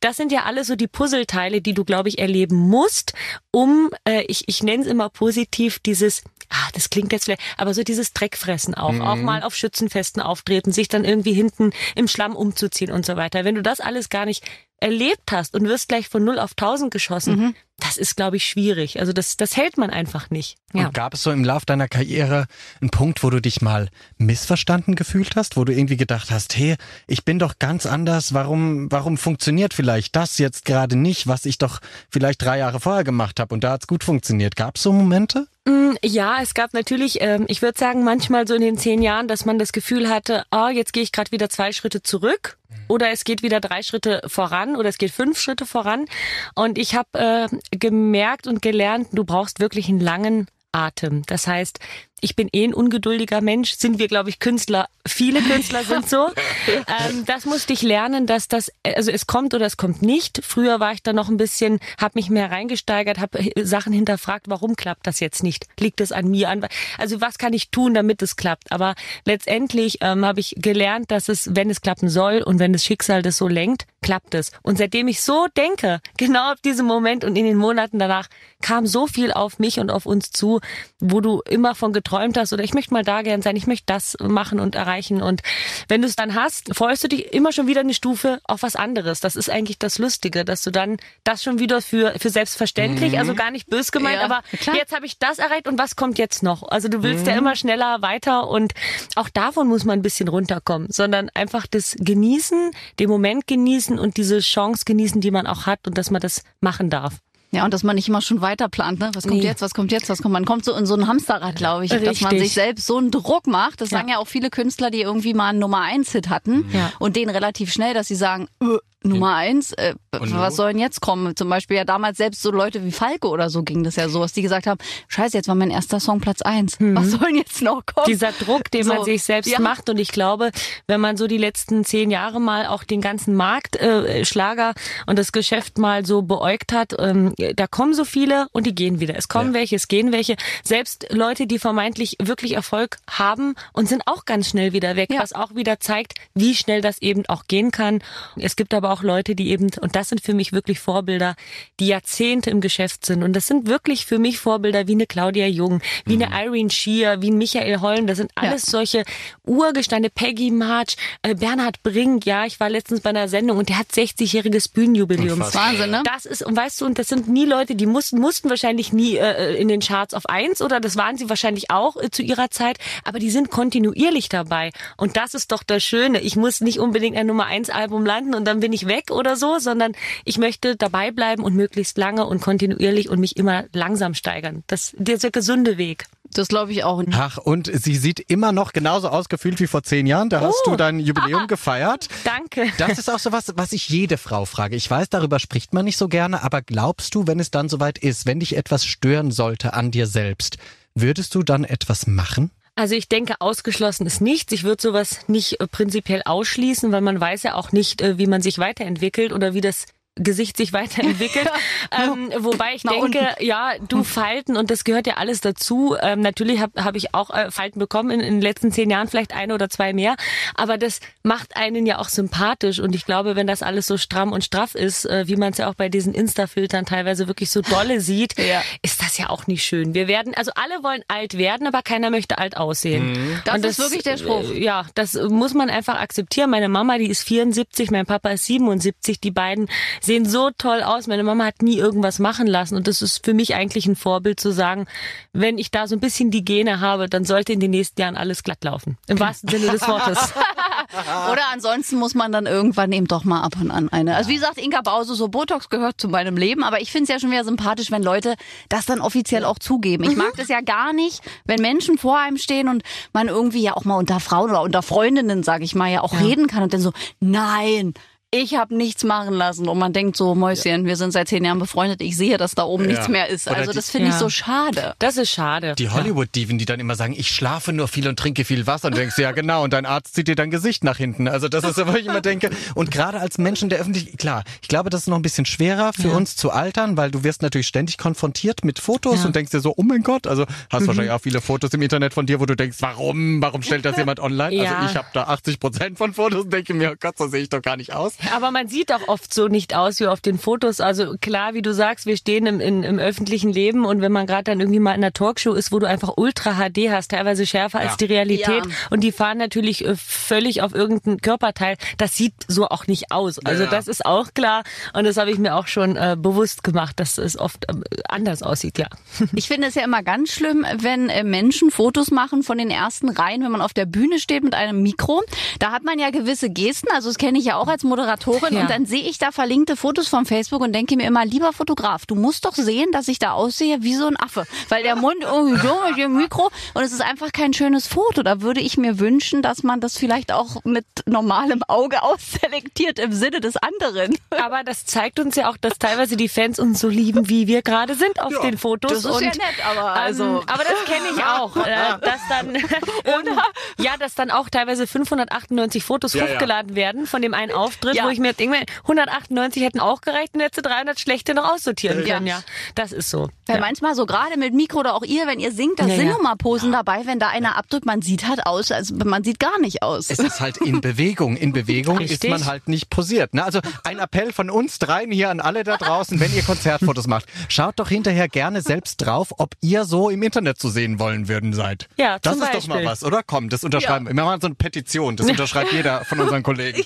[0.00, 3.14] Das sind ja alle so die Puzzleteile, die du, glaube ich, erleben musst,
[3.50, 7.74] um, äh, ich, ich nenne es immer positiv, dieses ah, das klingt jetzt vielleicht, aber
[7.74, 9.02] so dieses Dreckfressen auch, mhm.
[9.02, 13.44] auch mal auf Schützenfesten auftreten, sich dann irgendwie hinten im Schlamm umzuziehen und so weiter.
[13.44, 14.44] Wenn du das alles gar nicht
[14.78, 17.54] erlebt hast und wirst gleich von 0 auf 1000 geschossen, mhm.
[17.78, 19.00] das ist, glaube ich, schwierig.
[19.00, 20.56] Also das, das hält man einfach nicht.
[20.72, 20.86] Ja.
[20.86, 22.46] Und gab es so im Lauf deiner Karriere
[22.80, 26.76] einen Punkt, wo du dich mal missverstanden gefühlt hast, wo du irgendwie gedacht hast, hey,
[27.06, 31.58] ich bin doch ganz anders, warum, warum funktioniert vielleicht das jetzt gerade nicht, was ich
[31.58, 31.80] doch
[32.10, 34.56] vielleicht drei Jahre vorher gemacht habe und da hat's gut funktioniert.
[34.56, 35.46] Gab es so Momente?
[35.66, 39.26] Mm, ja, es gab natürlich, ähm, ich würde sagen, manchmal so in den zehn Jahren,
[39.26, 42.76] dass man das Gefühl hatte, oh, jetzt gehe ich gerade wieder zwei Schritte zurück mhm.
[42.86, 46.06] oder es geht wieder drei Schritte voran oder es geht fünf Schritte voran.
[46.54, 51.22] Und ich habe äh, gemerkt und gelernt, du brauchst wirklich einen langen Atem.
[51.26, 51.80] Das heißt,
[52.22, 54.88] ich bin eh ein ungeduldiger Mensch, sind wir, glaube ich, Künstler.
[55.06, 56.28] Viele Künstler sind so.
[56.68, 60.40] ähm, das musste ich lernen, dass das, also es kommt oder es kommt nicht.
[60.42, 64.76] Früher war ich da noch ein bisschen, habe mich mehr reingesteigert, habe Sachen hinterfragt, warum
[64.76, 65.66] klappt das jetzt nicht?
[65.78, 66.66] Liegt es an mir an?
[66.96, 68.72] Also was kann ich tun, damit es klappt?
[68.72, 68.94] Aber
[69.26, 73.20] letztendlich ähm, habe ich gelernt, dass es, wenn es klappen soll und wenn das Schicksal
[73.20, 74.52] das so lenkt, klappt es.
[74.62, 78.28] Und seitdem ich so denke, genau ab diesem Moment und in den Monaten danach,
[78.62, 80.60] kam so viel auf mich und auf uns zu,
[80.98, 83.86] wo du immer von geträumt hast oder ich möchte mal da gern sein, ich möchte
[83.86, 85.22] das machen und erreichen.
[85.22, 85.42] Und
[85.88, 88.76] wenn du es dann hast, freust du dich immer schon wieder eine Stufe auf was
[88.76, 89.18] anderes.
[89.20, 93.18] Das ist eigentlich das Lustige, dass du dann das schon wieder für, für selbstverständlich, mhm.
[93.18, 94.76] also gar nicht bös gemeint, ja, aber klar.
[94.76, 96.62] jetzt habe ich das erreicht und was kommt jetzt noch?
[96.62, 97.30] Also du willst mhm.
[97.30, 98.72] ja immer schneller weiter und
[99.16, 102.70] auch davon muss man ein bisschen runterkommen, sondern einfach das Genießen,
[103.00, 106.44] den Moment genießen und diese Chance genießen, die man auch hat und dass man das
[106.60, 107.14] machen darf.
[107.56, 109.10] Ja, und dass man nicht immer schon weiter plant, ne?
[109.14, 109.44] Was kommt Nee.
[109.46, 110.32] jetzt, was kommt jetzt, was kommt?
[110.32, 112.38] Man kommt so in so ein Hamsterrad, glaube ich, dass man Richtig.
[112.40, 113.80] sich selbst so einen Druck macht.
[113.80, 113.98] Das Ja.
[113.98, 116.92] sagen ja auch viele Künstler, die irgendwie mal einen Nummer eins Hit hatten Ja.
[116.98, 118.66] und den relativ schnell, dass sie sagen, äh,
[119.08, 120.62] Nummer eins, äh, was so?
[120.62, 121.36] soll denn jetzt kommen?
[121.36, 124.20] Zum Beispiel ja damals selbst so Leute wie Falke oder so ging das ja so,
[124.20, 126.76] dass die gesagt haben, scheiße, jetzt war mein erster Song Platz eins.
[126.80, 128.06] Was soll denn jetzt noch kommen?
[128.06, 129.60] Dieser Druck, den So, man sich selbst ja.
[129.60, 129.88] macht.
[129.90, 130.50] Und ich glaube,
[130.86, 134.74] wenn man so die letzten zehn Jahre mal auch den ganzen Markt, äh, Schlager
[135.06, 139.00] und das Geschäft mal so beäugt hat, ähm, da kommen so viele und die gehen
[139.00, 139.16] wieder.
[139.16, 139.60] Es kommen Ja.
[139.60, 140.36] welche, es gehen welche.
[140.64, 145.20] Selbst Leute, die vermeintlich wirklich Erfolg haben und sind auch ganz schnell wieder weg, Ja.
[145.20, 148.02] was auch wieder zeigt, wie schnell das eben auch gehen kann.
[148.36, 151.36] Es gibt aber auch Leute, die eben, und das sind für mich wirklich Vorbilder,
[151.80, 153.22] die Jahrzehnte im Geschäft sind.
[153.22, 157.22] Und das sind wirklich für mich Vorbilder wie eine Claudia Jung, wie eine Irene Shear,
[157.22, 158.06] wie ein Michael Holm.
[158.06, 159.04] Das sind alles solche
[159.44, 162.26] Urgesteine, Peggy March, äh, Bernhard Brink.
[162.26, 165.40] Ja, ich war letztens bei einer Sendung und der hat 60-jähriges Bühnenjubiläum.
[165.40, 166.02] Wahnsinn, ne?
[166.04, 169.16] Das ist, und weißt du, und das sind nie Leute, die mussten, mussten wahrscheinlich nie
[169.16, 172.50] äh, in den Charts auf eins oder das waren sie wahrscheinlich auch äh, zu ihrer
[172.50, 174.72] Zeit, aber die sind kontinuierlich dabei.
[174.96, 176.20] Und das ist doch das Schöne.
[176.20, 179.36] Ich muss nicht unbedingt ein Nummer eins Album landen und dann bin ich weg oder
[179.36, 179.92] so, sondern
[180.26, 184.64] ich möchte dabei bleiben und möglichst lange und kontinuierlich und mich immer langsam steigern.
[184.66, 186.04] Das ist der gesunde Weg.
[186.32, 187.02] Das glaube ich auch.
[187.12, 190.28] Ach, und sie sieht immer noch genauso ausgefühlt wie vor zehn Jahren.
[190.28, 190.70] Da hast Oh.
[190.72, 192.08] du dein Jubiläum gefeiert.
[192.24, 192.66] Danke.
[192.78, 194.76] Das ist auch so was, was ich jede Frau frage.
[194.76, 197.96] Ich weiß, darüber spricht man nicht so gerne, aber glaubst du, wenn es dann soweit
[197.98, 200.58] ist, wenn dich etwas stören sollte an dir selbst,
[200.94, 202.50] würdest du dann etwas machen?
[202.78, 204.52] Also ich denke, ausgeschlossen ist nichts.
[204.52, 208.26] Ich würde sowas nicht äh, prinzipiell ausschließen, weil man weiß ja auch nicht, äh, wie
[208.26, 211.46] man sich weiterentwickelt oder wie das Gesicht sich weiterentwickelt.
[211.92, 213.44] ähm, wobei ich Nach denke, unten.
[213.44, 215.96] ja, du Falten und das gehört ja alles dazu.
[216.00, 219.08] Ähm, natürlich habe hab ich auch äh, Falten bekommen in, in den letzten zehn Jahren,
[219.08, 220.16] vielleicht eine oder zwei mehr.
[220.54, 222.78] Aber das macht einen ja auch sympathisch.
[222.80, 225.58] Und ich glaube, wenn das alles so stramm und straff ist, äh, wie man es
[225.58, 228.62] ja auch bei diesen Insta-Filtern teilweise wirklich so dolle sieht, Ja.
[228.82, 229.92] ist das ja auch nicht schön.
[229.94, 233.12] Wir werden, also alle wollen alt werden, aber keiner möchte alt aussehen.
[233.12, 233.40] Mhm.
[233.44, 234.50] Das Und ist wirklich der Spruch.
[234.50, 236.48] äh, Ja, das muss man einfach akzeptieren.
[236.50, 239.20] Meine Mama, die ist 74, mein Papa ist 77.
[239.20, 239.68] Die beiden
[240.06, 241.06] sehen so toll aus.
[241.06, 242.76] Meine Mama hat nie irgendwas machen lassen.
[242.76, 244.86] Und das ist für mich eigentlich ein Vorbild zu sagen,
[245.32, 248.16] wenn ich da so ein bisschen die Gene habe, dann sollte in den nächsten Jahren
[248.16, 248.96] alles glatt laufen.
[249.08, 250.32] Im wahrsten Sinne des Wortes.
[251.32, 254.16] Oder ansonsten muss man dann irgendwann eben doch mal ab und an eine.
[254.16, 257.08] Also wie sagt Inka Bause, so Botox gehört zu meinem Leben, aber ich finde es
[257.08, 258.34] ja schon wieder sympathisch, wenn Leute
[258.68, 260.04] das dann offiziell auch zugeben.
[260.04, 262.82] Ich mag das ja gar nicht, wenn Menschen vor einem stehen und
[263.12, 266.20] man irgendwie ja auch mal unter Frauen oder unter Freundinnen, sage ich mal, ja auch
[266.20, 267.94] reden kann und dann so, nein.
[268.32, 271.60] Ich habe nichts machen lassen und man denkt so, Mäuschen, wir sind seit zehn Jahren
[271.60, 273.46] befreundet, ich sehe, dass da oben nichts mehr ist.
[273.46, 274.18] Oder Also die- das finde ich Ja.
[274.18, 274.94] so schade.
[274.98, 275.74] Das ist schade.
[275.78, 278.88] Die Hollywood-Diven, die dann immer sagen, ich schlafe nur viel und trinke viel Wasser.
[278.88, 281.28] Und du denkst, ja genau, und dein Arzt zieht dir dein Gesicht nach hinten.
[281.28, 282.50] Also das ist so, wo ich immer denke.
[282.74, 285.92] Und gerade als Menschen der Öffentlichkeit, klar, ich glaube, das ist noch ein bisschen schwerer
[285.92, 289.26] für uns zu altern, weil du wirst natürlich ständig konfrontiert mit Fotos Ja.
[289.26, 292.12] und denkst dir so, oh mein Gott, also hast wahrscheinlich auch viele Fotos im Internet
[292.12, 294.52] von dir, wo du denkst, warum, warum stellt das jemand online?
[294.56, 294.78] Ja.
[294.78, 297.42] Also ich habe da 80 Prozent von Fotos und denke mir, oh Gott, so sehe
[297.42, 298.14] ich doch gar nicht aus.
[298.34, 300.80] Aber man sieht auch oft so nicht aus wie auf den Fotos.
[300.80, 304.26] Also klar, wie du sagst, wir stehen im, in, im öffentlichen Leben und wenn man
[304.26, 307.46] gerade dann irgendwie mal in einer Talkshow ist, wo du einfach Ultra HD hast, teilweise
[307.46, 307.88] schärfer Ja.
[307.88, 308.72] als die Realität Ja.
[308.90, 313.38] und die fahren natürlich äh, völlig auf irgendein Körperteil, das sieht so auch nicht aus.
[313.44, 313.70] Also Ja.
[313.70, 314.62] das ist auch klar
[314.94, 317.74] und das habe ich mir auch schon äh, bewusst gemacht, dass es oft äh,
[318.08, 318.86] anders aussieht, ja.
[319.34, 323.08] Ich finde es ja immer ganz schlimm, wenn äh, Menschen Fotos machen von den ersten
[323.10, 325.22] Reihen, wenn man auf der Bühne steht mit einem Mikro.
[325.58, 328.05] Da hat man ja gewisse Gesten, also das kenne ich ja auch als Moderatorin.
[328.54, 328.62] Ja.
[328.62, 332.06] Und dann sehe ich da verlinkte Fotos von Facebook und denke mir immer, lieber Fotograf,
[332.06, 334.46] du musst doch sehen, dass ich da aussehe wie so ein Affe.
[334.68, 338.22] Weil der Mund irgendwie so mit dem Mikro und es ist einfach kein schönes Foto.
[338.22, 342.02] Da würde ich mir wünschen, dass man das vielleicht auch mit normalem Auge
[342.40, 344.16] ausselektiert im Sinne des anderen.
[344.30, 347.62] Aber das zeigt uns ja auch, dass teilweise die Fans uns so lieben, wie wir
[347.62, 348.90] gerade sind auf den Fotos.
[348.92, 351.56] Das ist und, ja nett, aber also- Ähm, aber das kenne ich auch.
[351.56, 353.42] Äh, dass dann, Oder?
[353.78, 356.34] Ja, dass dann auch teilweise 598 Fotos Ja, ja.
[356.34, 358.04] hochgeladen werden von dem einen Auftritt, Ja.
[358.04, 362.14] wo ich mir denke, 198 hätten auch gereicht und hätte 300 schlechte noch aussortieren Ja.
[362.14, 362.26] können.
[362.26, 362.42] Ja,
[362.74, 363.28] das ist so.
[363.46, 363.60] Weil ja.
[363.60, 366.12] manchmal so gerade mit Mikro oder auch ihr, wenn ihr singt, da Ja, sind ja.
[366.12, 369.58] nochmal Posen dabei, wenn da einer abdrückt, man sieht halt aus, also man sieht gar
[369.60, 370.10] nicht aus.
[370.10, 371.36] Es ist halt in Bewegung.
[371.36, 372.30] In Bewegung ist Richtig.
[372.30, 373.34] man halt nicht posiert.
[373.34, 373.44] Ne?
[373.44, 377.26] Also ein Appell von uns dreien hier an alle da draußen, wenn ihr Konzertfotos macht,
[377.48, 381.52] schaut doch hinterher gerne selbst drauf, ob ihr so im Internet zu sehen wollen würden
[381.52, 381.88] seid.
[381.96, 382.90] Ja, das zum ist doch mal Beispiel.
[382.90, 383.22] was, oder?
[383.22, 384.06] Komm, das unterschreiben.
[384.06, 384.14] wir.
[384.14, 385.16] Wir machen so eine Petition.
[385.16, 386.82] Das unterschreibt jeder von unseren Kollegen.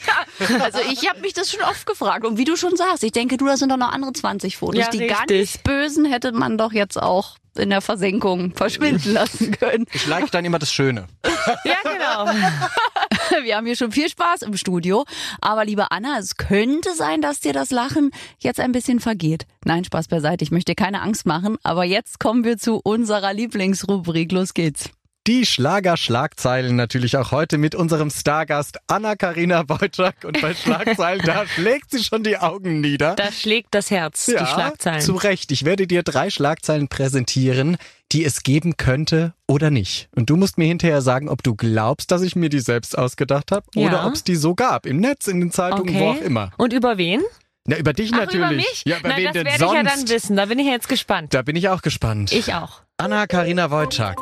[0.62, 2.24] Also ich habe mich das schon oft gefragt.
[2.26, 4.80] Und wie du schon sagst, ich denke, du, da sind doch noch andere 20 Fotos.
[4.80, 5.26] Ja, die richtig.
[5.26, 9.86] ganz bösen hätte man doch jetzt auch in der Versenkung verschwinden lassen können.
[9.92, 11.06] Ich like dann immer das Schöne.
[11.64, 12.26] Ja, genau.
[13.44, 15.04] Wir haben hier schon viel Spaß im Studio.
[15.40, 18.10] Aber liebe Anna, es könnte sein, dass dir das Lachen
[18.40, 19.46] jetzt ein bisschen vergeht.
[19.64, 20.44] Nein, Spaß beiseite.
[20.44, 21.56] Ich möchte dir keine Angst machen.
[21.62, 24.32] Aber jetzt kommen wir zu unserer Lieblingsrubrik.
[24.32, 24.90] Los geht's.
[25.26, 30.24] Die Schlager-Schlagzeilen natürlich auch heute mit unserem Stargast Anna-Karina Wojcik.
[30.24, 33.16] Und bei Schlagzeilen, da schlägt sie schon die Augen nieder.
[33.16, 35.02] Da schlägt das Herz, die Schlagzeilen.
[35.02, 35.52] zu Recht.
[35.52, 37.76] Ich werde dir drei Schlagzeilen präsentieren,
[38.12, 40.08] die es geben könnte oder nicht.
[40.16, 43.52] Und du musst mir hinterher sagen, ob du glaubst, dass ich mir die selbst ausgedacht
[43.52, 43.88] habe Ja.
[43.88, 44.86] oder ob es die so gab.
[44.86, 46.50] Im Netz, in den Zeitungen, wo auch immer.
[46.56, 47.20] Und über wen?
[47.66, 48.38] Na, über dich Ach, natürlich.
[48.46, 48.82] über mich?
[48.86, 49.70] Ja, über Na, wen das denn werde sonst?
[49.72, 50.36] ich ja dann wissen.
[50.36, 51.34] Da bin ich ja jetzt gespannt.
[51.34, 52.32] Da bin ich auch gespannt.
[52.32, 52.80] Ich auch.
[52.96, 54.16] Anna-Karina Wojcik.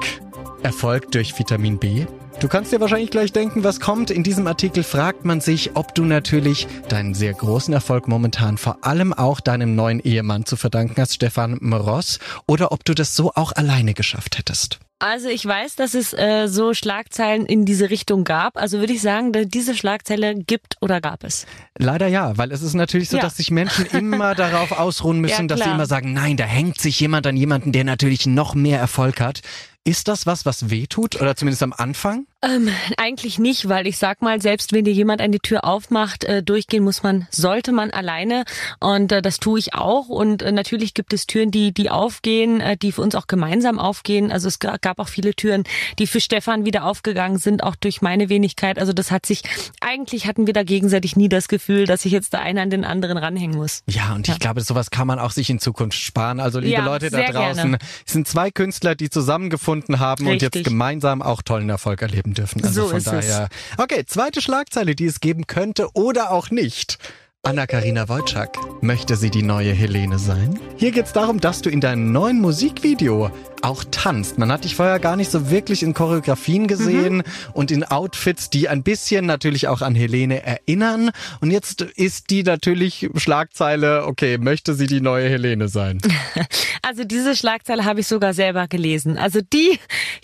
[0.63, 2.07] Erfolg durch Vitamin B?
[2.41, 4.11] Du kannst dir wahrscheinlich gleich denken, was kommt.
[4.13, 8.79] In diesem Artikel fragt man sich, ob du natürlich deinen sehr großen Erfolg momentan vor
[8.83, 13.33] allem auch deinem neuen Ehemann zu verdanken hast, Stefan Mross, oder ob du das so
[13.35, 14.79] auch alleine geschafft hättest.
[15.01, 18.57] Also ich weiß, dass es äh, so Schlagzeilen in diese Richtung gab.
[18.57, 21.47] Also würde ich sagen, dass diese Schlagzeile gibt oder gab es.
[21.79, 23.23] Leider ja, weil es ist natürlich so, Ja.
[23.23, 26.81] dass sich Menschen immer darauf ausruhen müssen, Ja, dass sie immer sagen, nein, da hängt
[26.81, 29.41] sich jemand an jemanden, der natürlich noch mehr Erfolg hat.
[29.89, 31.19] Ist das was, was weh tut?
[31.19, 32.27] Oder zumindest am Anfang?
[32.41, 36.41] Ähm, eigentlich nicht, weil ich sag mal, selbst wenn dir jemand eine Tür aufmacht, äh,
[36.41, 38.45] durchgehen muss man, sollte man alleine
[38.79, 42.61] und äh, das tue ich auch und äh, natürlich gibt es Türen, die die aufgehen,
[42.61, 44.31] äh, die für uns auch gemeinsam aufgehen.
[44.31, 45.65] Also es ga- gab auch viele Türen,
[45.99, 48.79] die für Stefan wieder aufgegangen sind, auch durch meine Wenigkeit.
[48.79, 49.43] Also das hat sich
[49.81, 52.85] eigentlich hatten wir da gegenseitig nie das Gefühl, dass sich jetzt der eine an den
[52.85, 53.83] anderen ranhängen muss.
[53.89, 56.39] Ja, und ich glaube, sowas kann man auch sich in Zukunft sparen.
[56.39, 57.79] Also liebe Ja, Leute da draußen, gerne.
[58.07, 60.55] es sind zwei Künstler, die zusammengefunden haben und Richtig.
[60.55, 62.63] jetzt gemeinsam auch tollen Erfolg erleben dürfen.
[62.65, 63.27] Also So von ist es.
[63.29, 63.49] daher.
[63.77, 66.99] Okay, zweite Schlagzeile, die es geben könnte oder auch nicht.
[67.45, 70.59] Anna-Karina Wojcik, möchte sie die neue Helene sein?
[70.77, 73.31] Hier geht's darum, dass du in deinem neuen Musikvideo
[73.63, 74.39] auch tanzt.
[74.39, 78.69] Man hat dich vorher gar nicht so wirklich in Choreografien gesehen und in Outfits, die
[78.69, 81.11] ein bisschen natürlich auch an Helene erinnern.
[81.41, 86.01] Und jetzt ist die natürlich Schlagzeile, okay, möchte sie die neue Helene sein?
[86.81, 89.19] Also diese Schlagzeile habe ich sogar selber gelesen.
[89.19, 89.79] Also die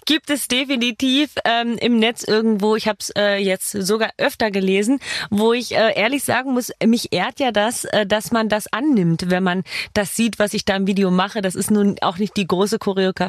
[0.07, 2.75] gibt es definitiv ähm, im Netz irgendwo.
[2.75, 7.13] Ich habe es äh, jetzt sogar öfter gelesen, wo ich äh, ehrlich sagen muss, mich
[7.13, 10.77] ehrt ja das, äh, dass man das annimmt, wenn man das sieht, was ich da
[10.77, 11.43] im Video mache.
[11.43, 13.24] Das ist nun auch nicht die große Choreografie.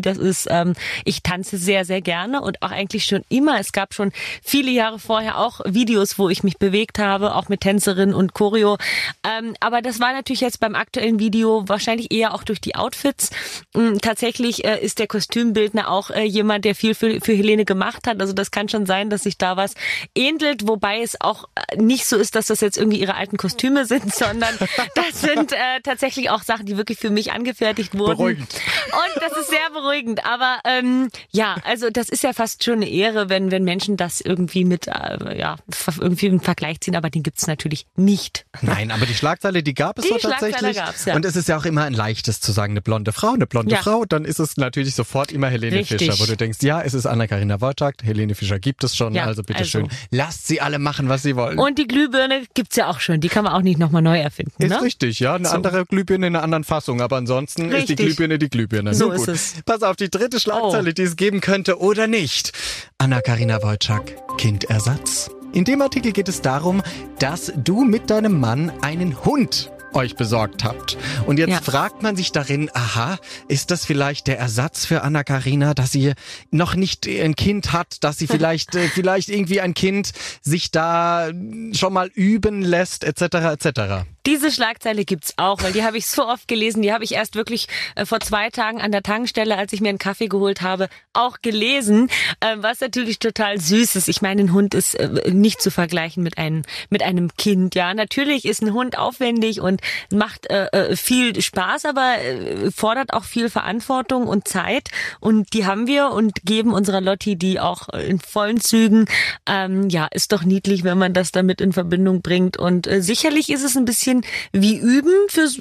[0.00, 3.58] Das ist, ähm, ich tanze sehr, sehr gerne und auch eigentlich schon immer.
[3.60, 7.60] Es gab schon viele Jahre vorher auch Videos, wo ich mich bewegt habe, auch mit
[7.60, 8.78] Tänzerin und Choreo.
[9.24, 13.30] Ähm, aber das war natürlich jetzt beim aktuellen Video wahrscheinlich eher auch durch die Outfits.
[13.74, 18.06] Ähm, tatsächlich äh, ist der Kostümbildner auch äh, jemand, der viel für, für Helene gemacht
[18.06, 18.20] hat.
[18.20, 19.74] Also das kann schon sein, dass sich da was
[20.14, 23.84] ähnelt, wobei es auch äh, nicht so ist, dass das jetzt irgendwie ihre alten Kostüme
[23.86, 24.54] sind, sondern
[24.94, 28.16] das sind äh, tatsächlich auch Sachen, die wirklich für mich angefertigt wurden.
[28.16, 28.54] Beruhigend.
[28.92, 30.24] Und das ist sehr beruhigend.
[30.26, 34.20] Aber ähm, ja, also das ist ja fast schon eine Ehre, wenn, wenn Menschen das
[34.20, 35.56] irgendwie mit äh, ja,
[36.00, 38.46] irgendwie im Vergleich ziehen, aber den gibt's natürlich nicht.
[38.62, 40.76] Nein, aber die Schlagzeile, die gab es Die doch tatsächlich.
[40.76, 41.14] gab's, ja.
[41.14, 43.72] Und es ist ja auch immer ein leichtes zu sagen, eine blonde Frau, eine blonde
[43.74, 43.82] Ja.
[43.82, 45.98] Frau, dann ist es natürlich sofort immer Helene Richtig.
[45.98, 49.24] Fischer, wo du denkst, ja, es ist Anna-Karina Wojcik, Helene Fischer gibt es schon, Ja,
[49.24, 49.96] also bitteschön, also.
[50.10, 51.58] lasst sie alle machen, was sie wollen.
[51.58, 53.20] Und die Glühbirne gibt's ja auch schon.
[53.20, 54.52] Die kann man auch nicht nochmal neu erfinden.
[54.62, 54.82] ist ne?
[54.82, 55.54] richtig, ja, eine So.
[55.54, 57.96] andere Glühbirne in einer anderen Fassung, aber ansonsten ist die Richtig.
[57.96, 58.94] Glühbirne die Glühbirne.
[58.94, 59.58] So Nun ist gut.
[59.58, 59.62] es.
[59.64, 60.92] Pass auf, die dritte Schlagzeile, Oh.
[60.92, 62.52] die es geben könnte oder nicht.
[62.98, 65.30] Anna-Karina Wojcik, Kindersatz.
[65.52, 66.82] In dem Artikel geht es darum,
[67.18, 70.98] dass du mit deinem Mann einen Hund euch besorgt habt.
[71.26, 71.60] Und jetzt Ja.
[71.62, 73.16] fragt man sich darin, aha,
[73.48, 76.12] ist das vielleicht der Ersatz für Anna-Karina, dass sie
[76.50, 80.10] noch nicht ein Kind hat, dass sie vielleicht, äh, vielleicht irgendwie ein Kind
[80.42, 81.30] sich da
[81.72, 83.22] schon mal üben lässt, etc.,
[83.54, 84.04] etc.
[84.26, 86.82] Diese Schlagzeile gibt's auch, weil die habe ich so oft gelesen.
[86.82, 89.90] Die habe ich erst wirklich äh, vor zwei Tagen an der Tankstelle, als ich mir
[89.90, 92.10] einen Kaffee geholt habe, auch gelesen,
[92.40, 94.08] äh, was natürlich total süß ist.
[94.08, 97.76] Ich meine, ein Hund ist äh, nicht zu vergleichen mit einem mit einem Kind.
[97.76, 103.12] Ja, natürlich ist ein Hund aufwendig und macht äh, äh, viel Spaß, aber äh, fordert
[103.12, 104.88] auch viel Verantwortung und Zeit.
[105.20, 109.06] Und die haben wir und geben unserer Lotti die auch in vollen Zügen.
[109.48, 112.56] Ähm, ja, ist doch niedlich, wenn man das damit in Verbindung bringt.
[112.56, 114.15] Und sicherlich ist es ein bisschen
[114.52, 115.58] wie üben fürs,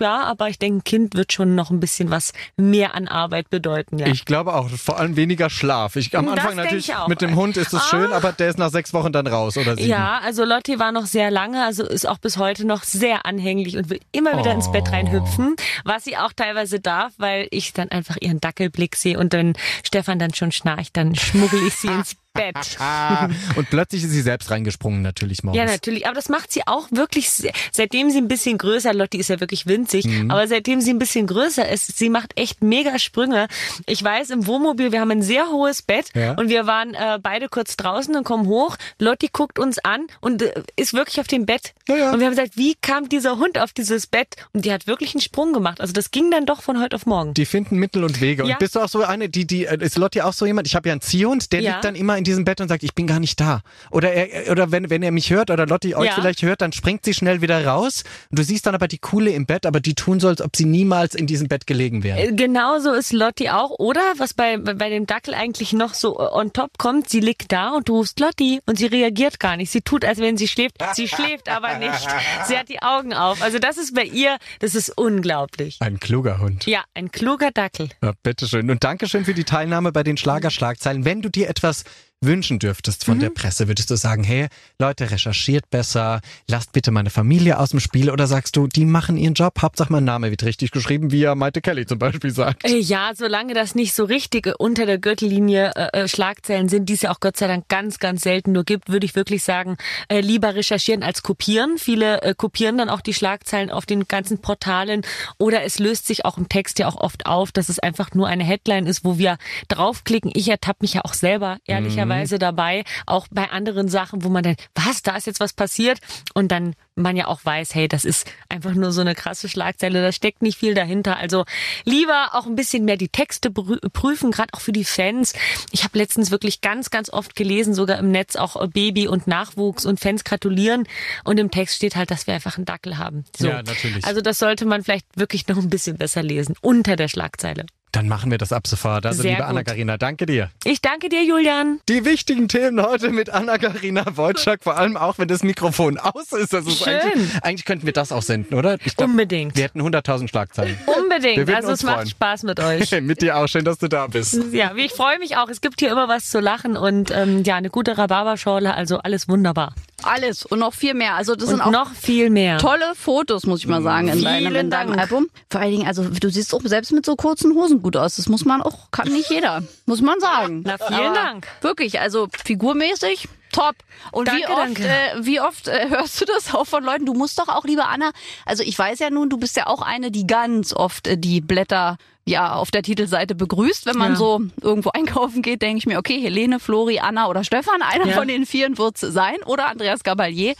[0.00, 3.50] ja, aber ich denke, ein Kind wird schon noch ein bisschen was mehr an Arbeit
[3.50, 4.06] bedeuten, ja.
[4.06, 5.96] Ich glaube auch, vor allem weniger Schlaf.
[5.96, 7.86] Ich, am Das Anfang natürlich mit dem Hund ist es Ah.
[7.90, 9.88] schön, aber der ist nach sechs Wochen dann raus oder sieben.
[9.88, 13.76] Ja, also Lotti war noch sehr lange, also ist auch bis heute noch sehr anhänglich
[13.76, 17.90] und will immer wieder ins Bett reinhüpfen, was sie auch teilweise darf, weil ich dann
[17.90, 22.16] einfach ihren Dackelblick sehe und wenn Stefan dann schon schnarcht, dann schmuggel ich sie ins
[22.34, 22.76] Bett.
[23.56, 25.58] und plötzlich ist sie selbst reingesprungen, natürlich morgens.
[25.58, 26.06] Ja, natürlich.
[26.06, 29.40] Aber das macht sie auch wirklich, se- seitdem sie ein bisschen größer, Lotti ist ja
[29.40, 30.30] wirklich winzig, Mhm.
[30.30, 33.46] aber seitdem sie ein bisschen größer ist, sie macht echt mega Sprünge.
[33.86, 36.32] Ich weiß, im Wohnmobil, wir haben ein sehr hohes Bett Ja.
[36.32, 38.76] und wir waren äh, beide kurz draußen und kommen hoch.
[38.98, 41.72] Lotti guckt uns an und äh, ist wirklich auf dem Bett.
[41.88, 42.12] Ja, ja.
[42.12, 44.34] Und wir haben gesagt, wie kam dieser Hund auf dieses Bett?
[44.52, 45.80] Und die hat wirklich einen Sprung gemacht.
[45.80, 47.34] Also das ging dann doch von heute auf morgen.
[47.34, 48.42] Die finden Mittel und Wege.
[48.44, 50.66] Und bist du auch so eine, die, die, äh, ist Lotti auch so jemand?
[50.66, 52.94] Ich habe ja einen Ziehhund, der liegt dann immer in diesem Bett und sagt, ich
[52.94, 53.62] bin gar nicht da.
[53.90, 56.14] Oder er, oder wenn, wenn er mich hört oder Lotti euch Ja.
[56.14, 58.04] vielleicht hört, dann springt sie schnell wieder raus.
[58.30, 60.56] Und du siehst dann aber die Coole im Bett, aber die tun so, als ob
[60.56, 62.18] sie niemals in diesem Bett gelegen wäre.
[62.20, 63.70] Äh, Genauso ist Lotti auch.
[63.78, 67.52] Oder was bei, bei dem Dackel eigentlich noch so äh, on top kommt, sie liegt
[67.52, 69.70] da und du rufst Lotti und sie reagiert gar nicht.
[69.70, 70.76] Sie tut, als wenn sie schläft.
[70.94, 71.92] Sie schläft aber nicht.
[72.48, 73.42] Sie hat die Augen auf.
[73.42, 75.76] Also das ist bei ihr, das ist unglaublich.
[75.80, 76.66] Ein kluger Hund.
[76.66, 77.88] Ja, ein kluger Dackel.
[78.02, 78.70] Ja, bitteschön.
[78.70, 81.04] Und Dankeschön für die Teilnahme bei den Schlagerschlagzeilen.
[81.04, 81.84] Wenn du dir etwas
[82.24, 87.10] wünschen dürftest von der Presse, würdest du sagen, hey, Leute, recherchiert besser, lasst bitte meine
[87.10, 90.44] Familie aus dem Spiel oder sagst du, die machen ihren Job, Hauptsache mein Name wird
[90.44, 92.64] richtig geschrieben, wie ja Maite Kelly zum Beispiel sagt.
[92.64, 96.88] Äh, Ja, solange das nicht so richtig äh, unter der Gürtellinie äh, äh, Schlagzeilen sind,
[96.88, 99.42] die es ja auch Gott sei Dank ganz, ganz selten nur gibt, würde ich wirklich
[99.42, 99.76] sagen,
[100.08, 101.76] äh, lieber recherchieren als kopieren.
[101.78, 105.02] Viele äh, kopieren dann auch die Schlagzeilen auf den ganzen Portalen
[105.38, 108.28] oder es löst sich auch im Text ja auch oft auf, dass es einfach nur
[108.28, 109.36] eine Headline ist, wo wir
[109.68, 110.30] draufklicken.
[110.34, 114.56] Ich ertappe mich ja auch selber ehrlicherweise dabei, auch bei anderen Sachen, wo man dann,
[114.74, 115.98] was, da ist jetzt was passiert
[116.34, 120.00] und dann man ja auch weiß, hey, das ist einfach nur so eine krasse Schlagzeile,
[120.00, 121.16] da steckt nicht viel dahinter.
[121.16, 121.44] Also
[121.84, 125.32] lieber auch ein bisschen mehr die Texte prüfen, gerade auch für die Fans.
[125.72, 129.26] Ich habe letztens wirklich ganz, ganz oft gelesen, sogar im Netz auch äh, Baby und
[129.26, 130.86] Nachwuchs und Fans gratulieren
[131.24, 133.24] und im Text steht halt, dass wir einfach einen Dackel haben.
[133.36, 133.48] So.
[133.48, 134.04] Ja, natürlich.
[134.04, 137.66] Also das sollte man vielleicht wirklich noch ein bisschen besser lesen, unter der Schlagzeile.
[137.94, 139.06] Dann machen wir das ab sofort.
[139.06, 139.44] Also Sehr liebe.
[139.44, 140.50] Anna-Karina, danke dir.
[140.64, 141.78] Ich danke dir, Julian.
[141.88, 146.52] Die wichtigen Themen heute mit Anna-Karina Wojcik, vor allem auch, wenn das Mikrofon aus ist.
[146.52, 146.92] Das ist Schön.
[146.92, 148.78] Eigentlich, eigentlich könnten wir das auch senden, oder?
[148.78, 149.56] Glaub, Unbedingt.
[149.56, 150.76] Wir hätten 100.000 Schlagzeilen.
[150.86, 151.48] Unbedingt.
[151.54, 152.08] Also es macht freuen.
[152.08, 152.90] Spaß mit euch.
[153.00, 153.46] mit dir auch.
[153.46, 154.40] Schön, dass du da bist.
[154.50, 155.48] Ja, ich freue mich auch.
[155.48, 159.28] Es gibt hier immer was zu lachen und ähm, ja, eine gute Rhabarberschorle, also alles
[159.28, 159.72] wunderbar.
[160.06, 161.14] Alles und noch viel mehr.
[161.14, 162.58] Also das Und sind auch noch viel mehr.
[162.58, 165.00] tolle Fotos, muss ich mal sagen, in, deinem, in Vielen deinem Dank.
[165.00, 165.28] Album.
[165.50, 168.16] Vor allen Dingen, also du siehst auch selbst mit so kurzen Hosen gut aus.
[168.16, 170.62] Das muss man auch, kann nicht jeder, muss man sagen.
[170.64, 171.46] Na, vielen Aber Dank.
[171.60, 173.28] Wirklich, also figurmäßig.
[173.52, 173.76] Top.
[174.10, 174.82] Und wie Danke, oft, danke.
[174.88, 177.06] Äh, wie oft äh, hörst du das auch von Leuten?
[177.06, 178.10] Du musst doch auch, liebe Anna,
[178.44, 181.40] also ich weiß ja nun, du bist ja auch eine, die ganz oft äh, die
[181.40, 183.86] Blätter ja auf der Titelseite begrüßt.
[183.86, 184.16] Wenn man Ja.
[184.16, 188.14] so irgendwo einkaufen geht, denke ich mir, okay, Helene, Flori, Anna oder Stefan, einer Ja.
[188.14, 190.54] von den vieren wird's sein oder Andreas Gabalier.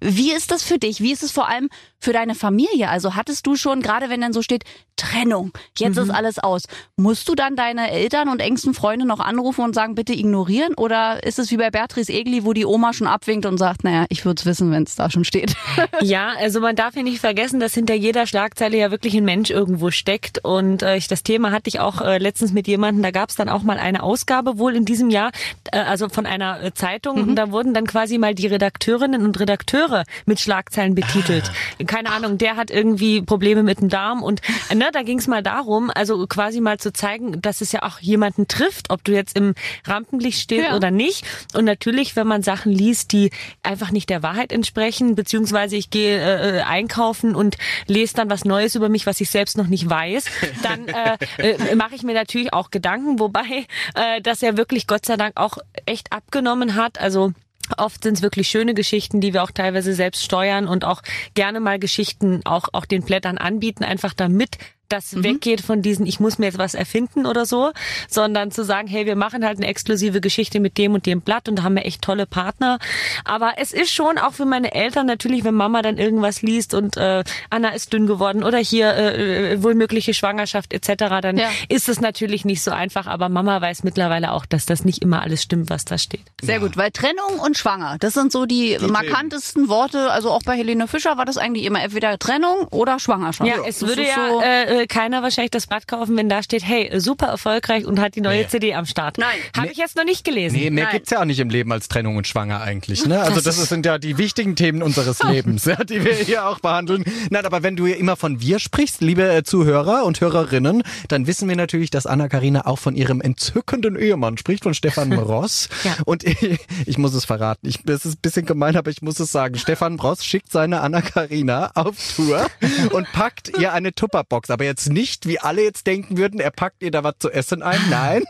[0.00, 1.00] Wie ist das für dich?
[1.02, 2.88] Wie ist es vor allem für deine Familie?
[2.88, 4.64] Also hattest du schon, gerade wenn dann so steht,
[4.96, 6.04] Trennung, jetzt Mhm.
[6.04, 6.62] ist alles aus,
[6.96, 10.74] musst du dann deine Eltern und engsten Freunde noch anrufen und sagen, bitte ignorieren?
[10.74, 14.06] Oder ist es wie bei Beatrice Egli, wo die Oma schon abwinkt und sagt, naja,
[14.08, 15.54] ich würde es wissen, wenn es da schon steht?
[16.00, 19.50] Ja, also man darf ja nicht vergessen, dass hinter jeder Schlagzeile ja wirklich ein Mensch
[19.50, 20.42] irgendwo steckt.
[20.44, 23.36] Und äh, ich, das Thema hatte ich auch äh, letztens mit jemandem, da gab es
[23.36, 25.30] dann auch mal eine Ausgabe wohl in diesem Jahr,
[25.72, 27.16] äh, also von einer äh, Zeitung.
[27.20, 31.50] Und da wurden dann quasi mal die Redakteurinnen und Redakteure mit Schlagzeilen betitelt.
[31.86, 34.22] Keine Ahnung, der hat irgendwie Probleme mit dem Darm.
[34.22, 37.72] Und äh, ne, da ging es mal darum, also quasi mal zu zeigen, dass es
[37.72, 39.54] ja auch jemanden trifft, ob du jetzt im
[39.86, 40.76] Rampenlicht stehst Ja.
[40.76, 41.24] oder nicht.
[41.54, 43.30] Und natürlich, wenn man Sachen liest, die
[43.62, 48.74] einfach nicht der Wahrheit entsprechen, beziehungsweise ich gehe äh, einkaufen und lese dann was Neues
[48.74, 50.24] über mich, was ich selbst noch nicht weiß,
[50.62, 50.92] dann äh,
[51.38, 55.36] äh, mache ich mir natürlich auch Gedanken, wobei äh, das ja wirklich Gott sei Dank
[55.36, 57.00] auch echt abgenommen hat.
[57.00, 57.32] Also
[57.76, 61.02] Oft sind es wirklich schöne Geschichten, die wir auch teilweise selbst steuern und auch
[61.34, 64.58] gerne mal Geschichten auch, auch den Blättern anbieten, einfach damit
[64.92, 67.70] das weggeht von diesen, ich muss mir jetzt was erfinden oder so,
[68.08, 71.48] sondern zu sagen, hey, wir machen halt eine exklusive Geschichte mit dem und dem Blatt
[71.48, 72.78] und da haben wir echt tolle Partner.
[73.24, 76.96] Aber es ist schon auch für meine Eltern natürlich, wenn Mama dann irgendwas liest und
[76.96, 81.48] äh, Anna ist dünn geworden oder hier äh, äh, wohl mögliche Schwangerschaft etc., dann Ja.
[81.68, 83.06] ist es natürlich nicht so einfach.
[83.06, 86.22] Aber Mama weiß mittlerweile auch, dass das nicht immer alles stimmt, was da steht.
[86.42, 90.10] Sehr gut, weil Trennung und Schwanger, das sind so die, markantesten Worte.
[90.10, 93.48] Also auch bei Helene Fischer war das eigentlich immer entweder Trennung oder Schwangerschaft.
[93.48, 96.64] Ja, es Das würde ja so- äh, keiner wahrscheinlich das Blatt kaufen, wenn da steht,
[96.66, 98.48] hey, super erfolgreich und hat die neue Nee.
[98.48, 99.18] CD am Start.
[99.18, 99.28] Nein.
[99.56, 100.56] Habe ich jetzt noch nicht gelesen.
[100.56, 100.92] Nee, mehr Nein.
[100.94, 103.04] gibt's ja auch nicht im Leben als Trennung und Schwanger eigentlich.
[103.06, 103.20] Ne?
[103.20, 107.04] Also das, sind ja die wichtigen Themen unseres Lebens, ja, die wir hier auch behandeln.
[107.30, 111.26] Nein, aber wenn du hier immer von wir sprichst, liebe äh, Zuhörer und Hörerinnen, dann
[111.26, 115.68] wissen wir natürlich, dass Anna-Karina auch von ihrem entzückenden Ehemann spricht, von Stefan Ross.
[115.84, 115.96] Ja.
[116.04, 117.66] Und ich, ich muss es verraten.
[117.68, 119.56] Ich, das ist ein bisschen gemein, aber ich muss es sagen.
[119.56, 122.46] Stefan Ross schickt seine Anna-Karina auf Tour
[122.92, 124.50] und packt ihr eine Tupperbox.
[124.50, 127.62] Aber jetzt nicht, wie alle jetzt denken würden, er packt ihr da was zu essen
[127.62, 127.80] ein.
[127.90, 128.24] Nein.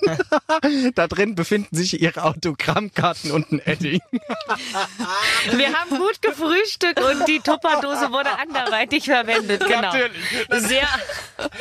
[0.94, 4.00] da drin befinden sich ihre Autogrammkarten und ein Edding.
[5.53, 9.61] Wir haben gut gefrühstückt und die Tupperdose wurde anderweitig verwendet.
[9.66, 9.81] Genau.
[9.83, 10.22] Natürlich.
[10.50, 10.88] Sehr.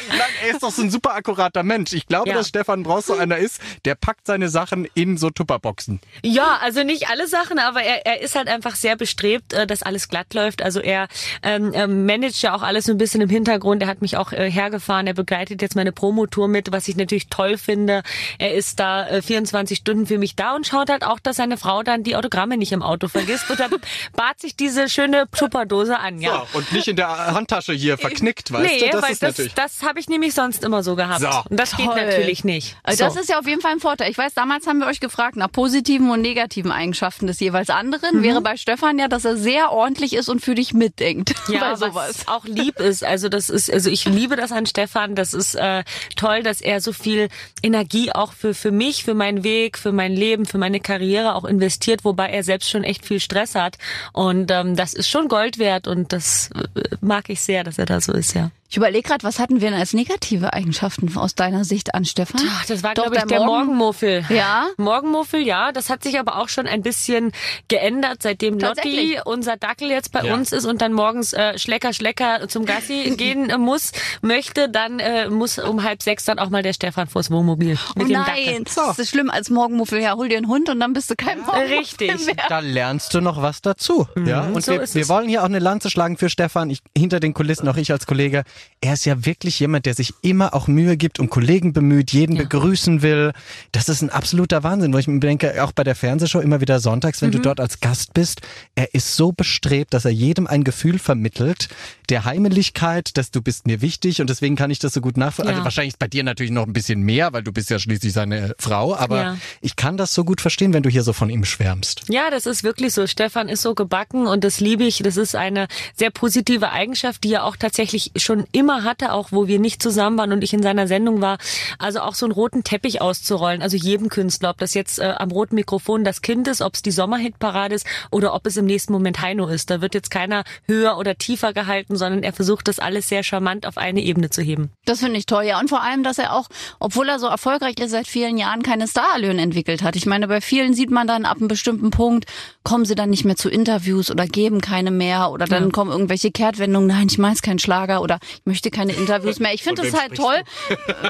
[0.09, 1.93] Nein, er ist doch so ein super akkurater Mensch.
[1.93, 2.35] Ich glaube, Ja.
[2.35, 5.99] dass Stefan Braus so einer ist, der packt seine Sachen in so Tupperboxen.
[6.23, 9.83] Ja, also nicht alle Sachen, aber er, er ist halt einfach sehr bestrebt, äh, dass
[9.83, 10.61] alles glatt läuft.
[10.61, 11.07] Also er
[11.43, 13.81] ähm, managt ja auch alles so ein bisschen im Hintergrund.
[13.81, 15.07] Er hat mich auch äh, hergefahren.
[15.07, 18.03] Er begleitet jetzt meine Promotour mit, was ich natürlich toll finde.
[18.37, 21.57] Er ist da äh, 24 Stunden für mich da und schaut halt auch, dass seine
[21.57, 23.49] Frau dann die Autogramme nicht im Auto vergisst.
[23.49, 23.71] Und dann
[24.13, 26.21] bat sich diese schöne Tupperdose an.
[26.21, 26.45] Ja.
[26.51, 28.91] So, und nicht in der Handtasche hier verknickt, weißt nee, du?
[28.91, 29.53] Das weil ist das, natürlich.
[29.55, 31.21] das habe ich nämlich sonst immer so gehabt.
[31.21, 31.29] So.
[31.49, 31.95] Und das geht Toll.
[31.95, 32.77] natürlich nicht.
[32.83, 33.19] Also das So.
[33.21, 34.11] ist ja auf jeden Fall ein Vorteil.
[34.11, 38.17] Ich weiß, damals haben wir euch gefragt nach positiven und negativen Eigenschaften des jeweils anderen.
[38.17, 38.23] Mhm.
[38.23, 41.33] Wäre bei Stefan ja, dass er sehr ordentlich ist und für dich mitdenkt.
[41.47, 41.93] ja, bei sowas.
[41.93, 43.03] was auch lieb ist.
[43.03, 45.15] Also das ist, also ich liebe das an Stefan.
[45.15, 45.83] Das ist äh,
[46.15, 47.29] toll, dass er so viel
[47.63, 51.45] Energie auch für für mich, für meinen Weg, für mein Leben, für meine Karriere auch
[51.45, 53.77] investiert, wobei er selbst schon echt viel Stress hat.
[54.13, 57.85] Und ähm, das ist schon Gold wert und das äh, mag ich sehr, dass er
[57.85, 58.51] da so ist, ja.
[58.71, 62.39] Ich überlege gerade, was hatten wir denn als negative Eigenschaften aus deiner Sicht an Stefan?
[62.47, 64.25] Ach, das war, Doch, glaube ich, der Morgen- Morgenmuffel.
[64.29, 64.67] Ja?
[64.77, 65.71] Morgenmuffel, ja.
[65.71, 67.31] Das hat sich aber auch schon ein bisschen
[67.67, 70.35] geändert, seitdem Lotti, unser Dackel, jetzt bei Ja.
[70.35, 74.99] uns ist und dann morgens äh, Schlecker, Schlecker zum Gassi gehen äh, muss, möchte, dann
[74.99, 78.13] äh, muss um halb sechs dann auch mal der Stefan vors Wohnmobil Oh mit dem
[78.21, 78.63] nein, Dackel.
[78.75, 79.99] das ist schlimm als Morgenmuffel.
[79.99, 82.25] Ja, hol dir einen Hund und dann bist du kein Morgenmuffel Richtig.
[82.27, 82.35] mehr.
[82.49, 84.07] Da lernst du noch was dazu.
[84.27, 85.09] Ja, und so wir, ist wir es.
[85.09, 86.69] wollen hier auch eine Lanze schlagen für Stefan.
[86.69, 88.43] Ich, hinter den Kulissen auch ich als Kollege.
[88.81, 92.35] Er ist ja wirklich jemand, der sich immer auch Mühe gibt und Kollegen bemüht, jeden
[92.37, 92.43] Ja.
[92.43, 93.33] begrüßen will.
[93.73, 96.79] Das ist ein absoluter Wahnsinn, wo ich mir denke, auch bei der Fernsehshow immer wieder
[96.79, 98.41] sonntags, wenn du dort als Gast bist,
[98.75, 101.67] er ist so bestrebt, dass er jedem ein Gefühl vermittelt
[102.09, 105.51] der Heimeligkeit, dass du bist mir wichtig und deswegen kann ich das so gut nachvollziehen.
[105.51, 105.55] Ja.
[105.57, 108.13] Also wahrscheinlich ist bei dir natürlich noch ein bisschen mehr, weil du bist ja schließlich
[108.13, 109.37] seine Frau, aber Ja.
[109.61, 112.03] ich kann das so gut verstehen, wenn du hier so von ihm schwärmst.
[112.09, 113.05] Ja, das ist wirklich so.
[113.07, 114.99] Stefan ist so gebacken und das liebe ich.
[115.03, 119.47] Das ist eine sehr positive Eigenschaft, die er auch tatsächlich schon immer hatte, auch wo
[119.47, 121.37] wir nicht zusammen waren und ich in seiner Sendung war.
[121.77, 123.61] Also auch so einen roten Teppich auszurollen.
[123.61, 126.81] Also jedem Künstler, ob das jetzt äh, am roten Mikrofon das Kind ist, ob es
[126.81, 129.69] die Sommerhitparade ist oder ob es im nächsten Moment Heino ist.
[129.69, 133.67] Da wird jetzt keiner höher oder tiefer gehalten, sondern er versucht das alles sehr charmant
[133.67, 134.71] auf eine Ebene zu heben.
[134.85, 135.59] Das finde ich toll, ja.
[135.59, 136.47] Und vor allem, dass er auch,
[136.79, 139.95] obwohl er so erfolgreich ist, seit vielen Jahren keine Starallüren entwickelt hat.
[139.95, 142.25] Ich meine, bei vielen sieht man dann ab einem bestimmten Punkt,
[142.69, 146.29] kommen sie dann nicht mehr zu Interviews oder geben keine mehr oder dann kommen irgendwelche
[146.29, 149.55] Kehrtwendungen, nein, ich meine keinen Schlager oder ich möchte keine Interviews mehr.
[149.55, 150.35] Ich finde das halt toll.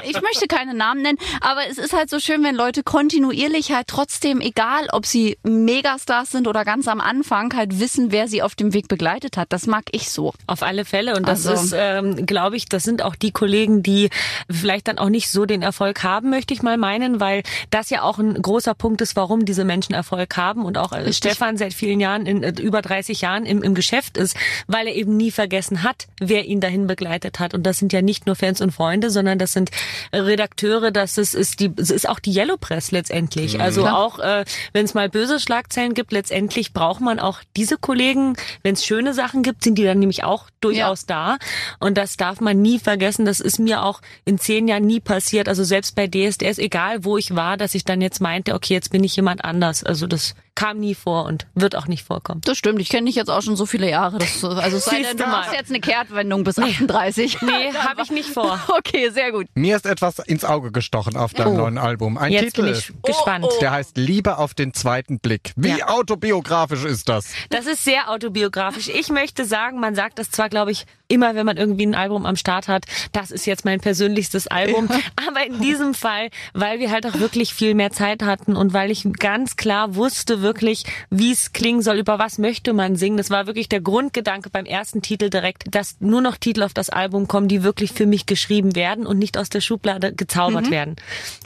[0.04, 3.88] Ich möchte keine Namen nennen, aber es ist halt so schön, wenn Leute kontinuierlich halt
[3.88, 8.54] trotzdem, egal ob sie Megastars sind oder ganz am Anfang, halt wissen, wer sie auf
[8.54, 9.52] dem Weg begleitet hat.
[9.52, 10.32] Das mag ich so.
[10.46, 11.14] Auf alle Fälle.
[11.14, 14.08] Und das Also- ist, ähm, glaube ich, das sind auch die Kollegen, die
[14.50, 18.00] vielleicht dann auch nicht so den Erfolg haben, möchte ich mal meinen, weil das ja
[18.00, 21.74] auch ein großer Punkt ist, warum diese Menschen Erfolg haben und auch äh, Stefan seit
[21.74, 24.36] vielen Jahren, in äh, über 30 Jahren im, im Geschäft ist,
[24.66, 27.54] weil er eben nie vergessen hat, wer ihn dahin begleitet hat.
[27.54, 29.70] Und das sind ja nicht nur Fans und Freunde, sondern das sind
[30.12, 33.60] Redakteure, das ist, ist die, es ist auch die Yellow Press letztendlich.
[33.60, 33.98] Also Klar.
[33.98, 38.34] auch, äh, wenn es mal böse Schlagzeilen gibt, letztendlich braucht man auch diese Kollegen.
[38.62, 41.38] Wenn es schöne Sachen gibt, sind die dann nämlich auch durchaus da.
[41.78, 43.24] Und das darf man nie vergessen.
[43.24, 45.48] Das ist mir auch in zehn Jahren nie passiert.
[45.48, 48.90] Also selbst bei DSDS, egal wo ich war, dass ich dann jetzt meinte, okay, jetzt
[48.90, 49.84] bin ich jemand anders.
[49.84, 52.42] Also das kam nie vor und wird auch nicht vorkommen.
[52.44, 54.18] Das stimmt, ich kenne dich jetzt auch schon so viele Jahre.
[54.18, 57.40] Das, also es sei denn, du machst jetzt eine Kehrtwendung bis 38.
[57.40, 58.58] Nee, habe ich nicht vor.
[58.68, 59.46] Okay, sehr gut.
[59.54, 61.56] Mir ist etwas ins Auge gestochen auf deinem Oh.
[61.58, 62.18] neuen Album.
[62.18, 62.62] Ein Jetzt Titel.
[62.64, 63.46] bin ich gespannt.
[63.60, 65.52] Der heißt Liebe auf den zweiten Blick.
[65.56, 65.88] Wie Ja.
[65.88, 67.32] autobiografisch ist das?
[67.48, 68.88] Das ist sehr autobiografisch.
[68.88, 72.26] Ich möchte sagen, man sagt das zwar, glaube ich, immer, wenn man irgendwie ein Album
[72.26, 74.88] am Start hat, das ist jetzt mein persönlichstes Album.
[75.28, 78.90] Aber in diesem Fall, weil wir halt auch wirklich viel mehr Zeit hatten und weil
[78.90, 83.16] ich ganz klar wusste wirklich, wie es klingen soll, über was möchte man singen.
[83.16, 86.90] Das war wirklich der Grundgedanke beim ersten Titel direkt, dass nur noch Titel auf das
[86.90, 90.96] Album kommen, die wirklich für mich geschrieben werden und nicht aus der Schublade gezaubert werden.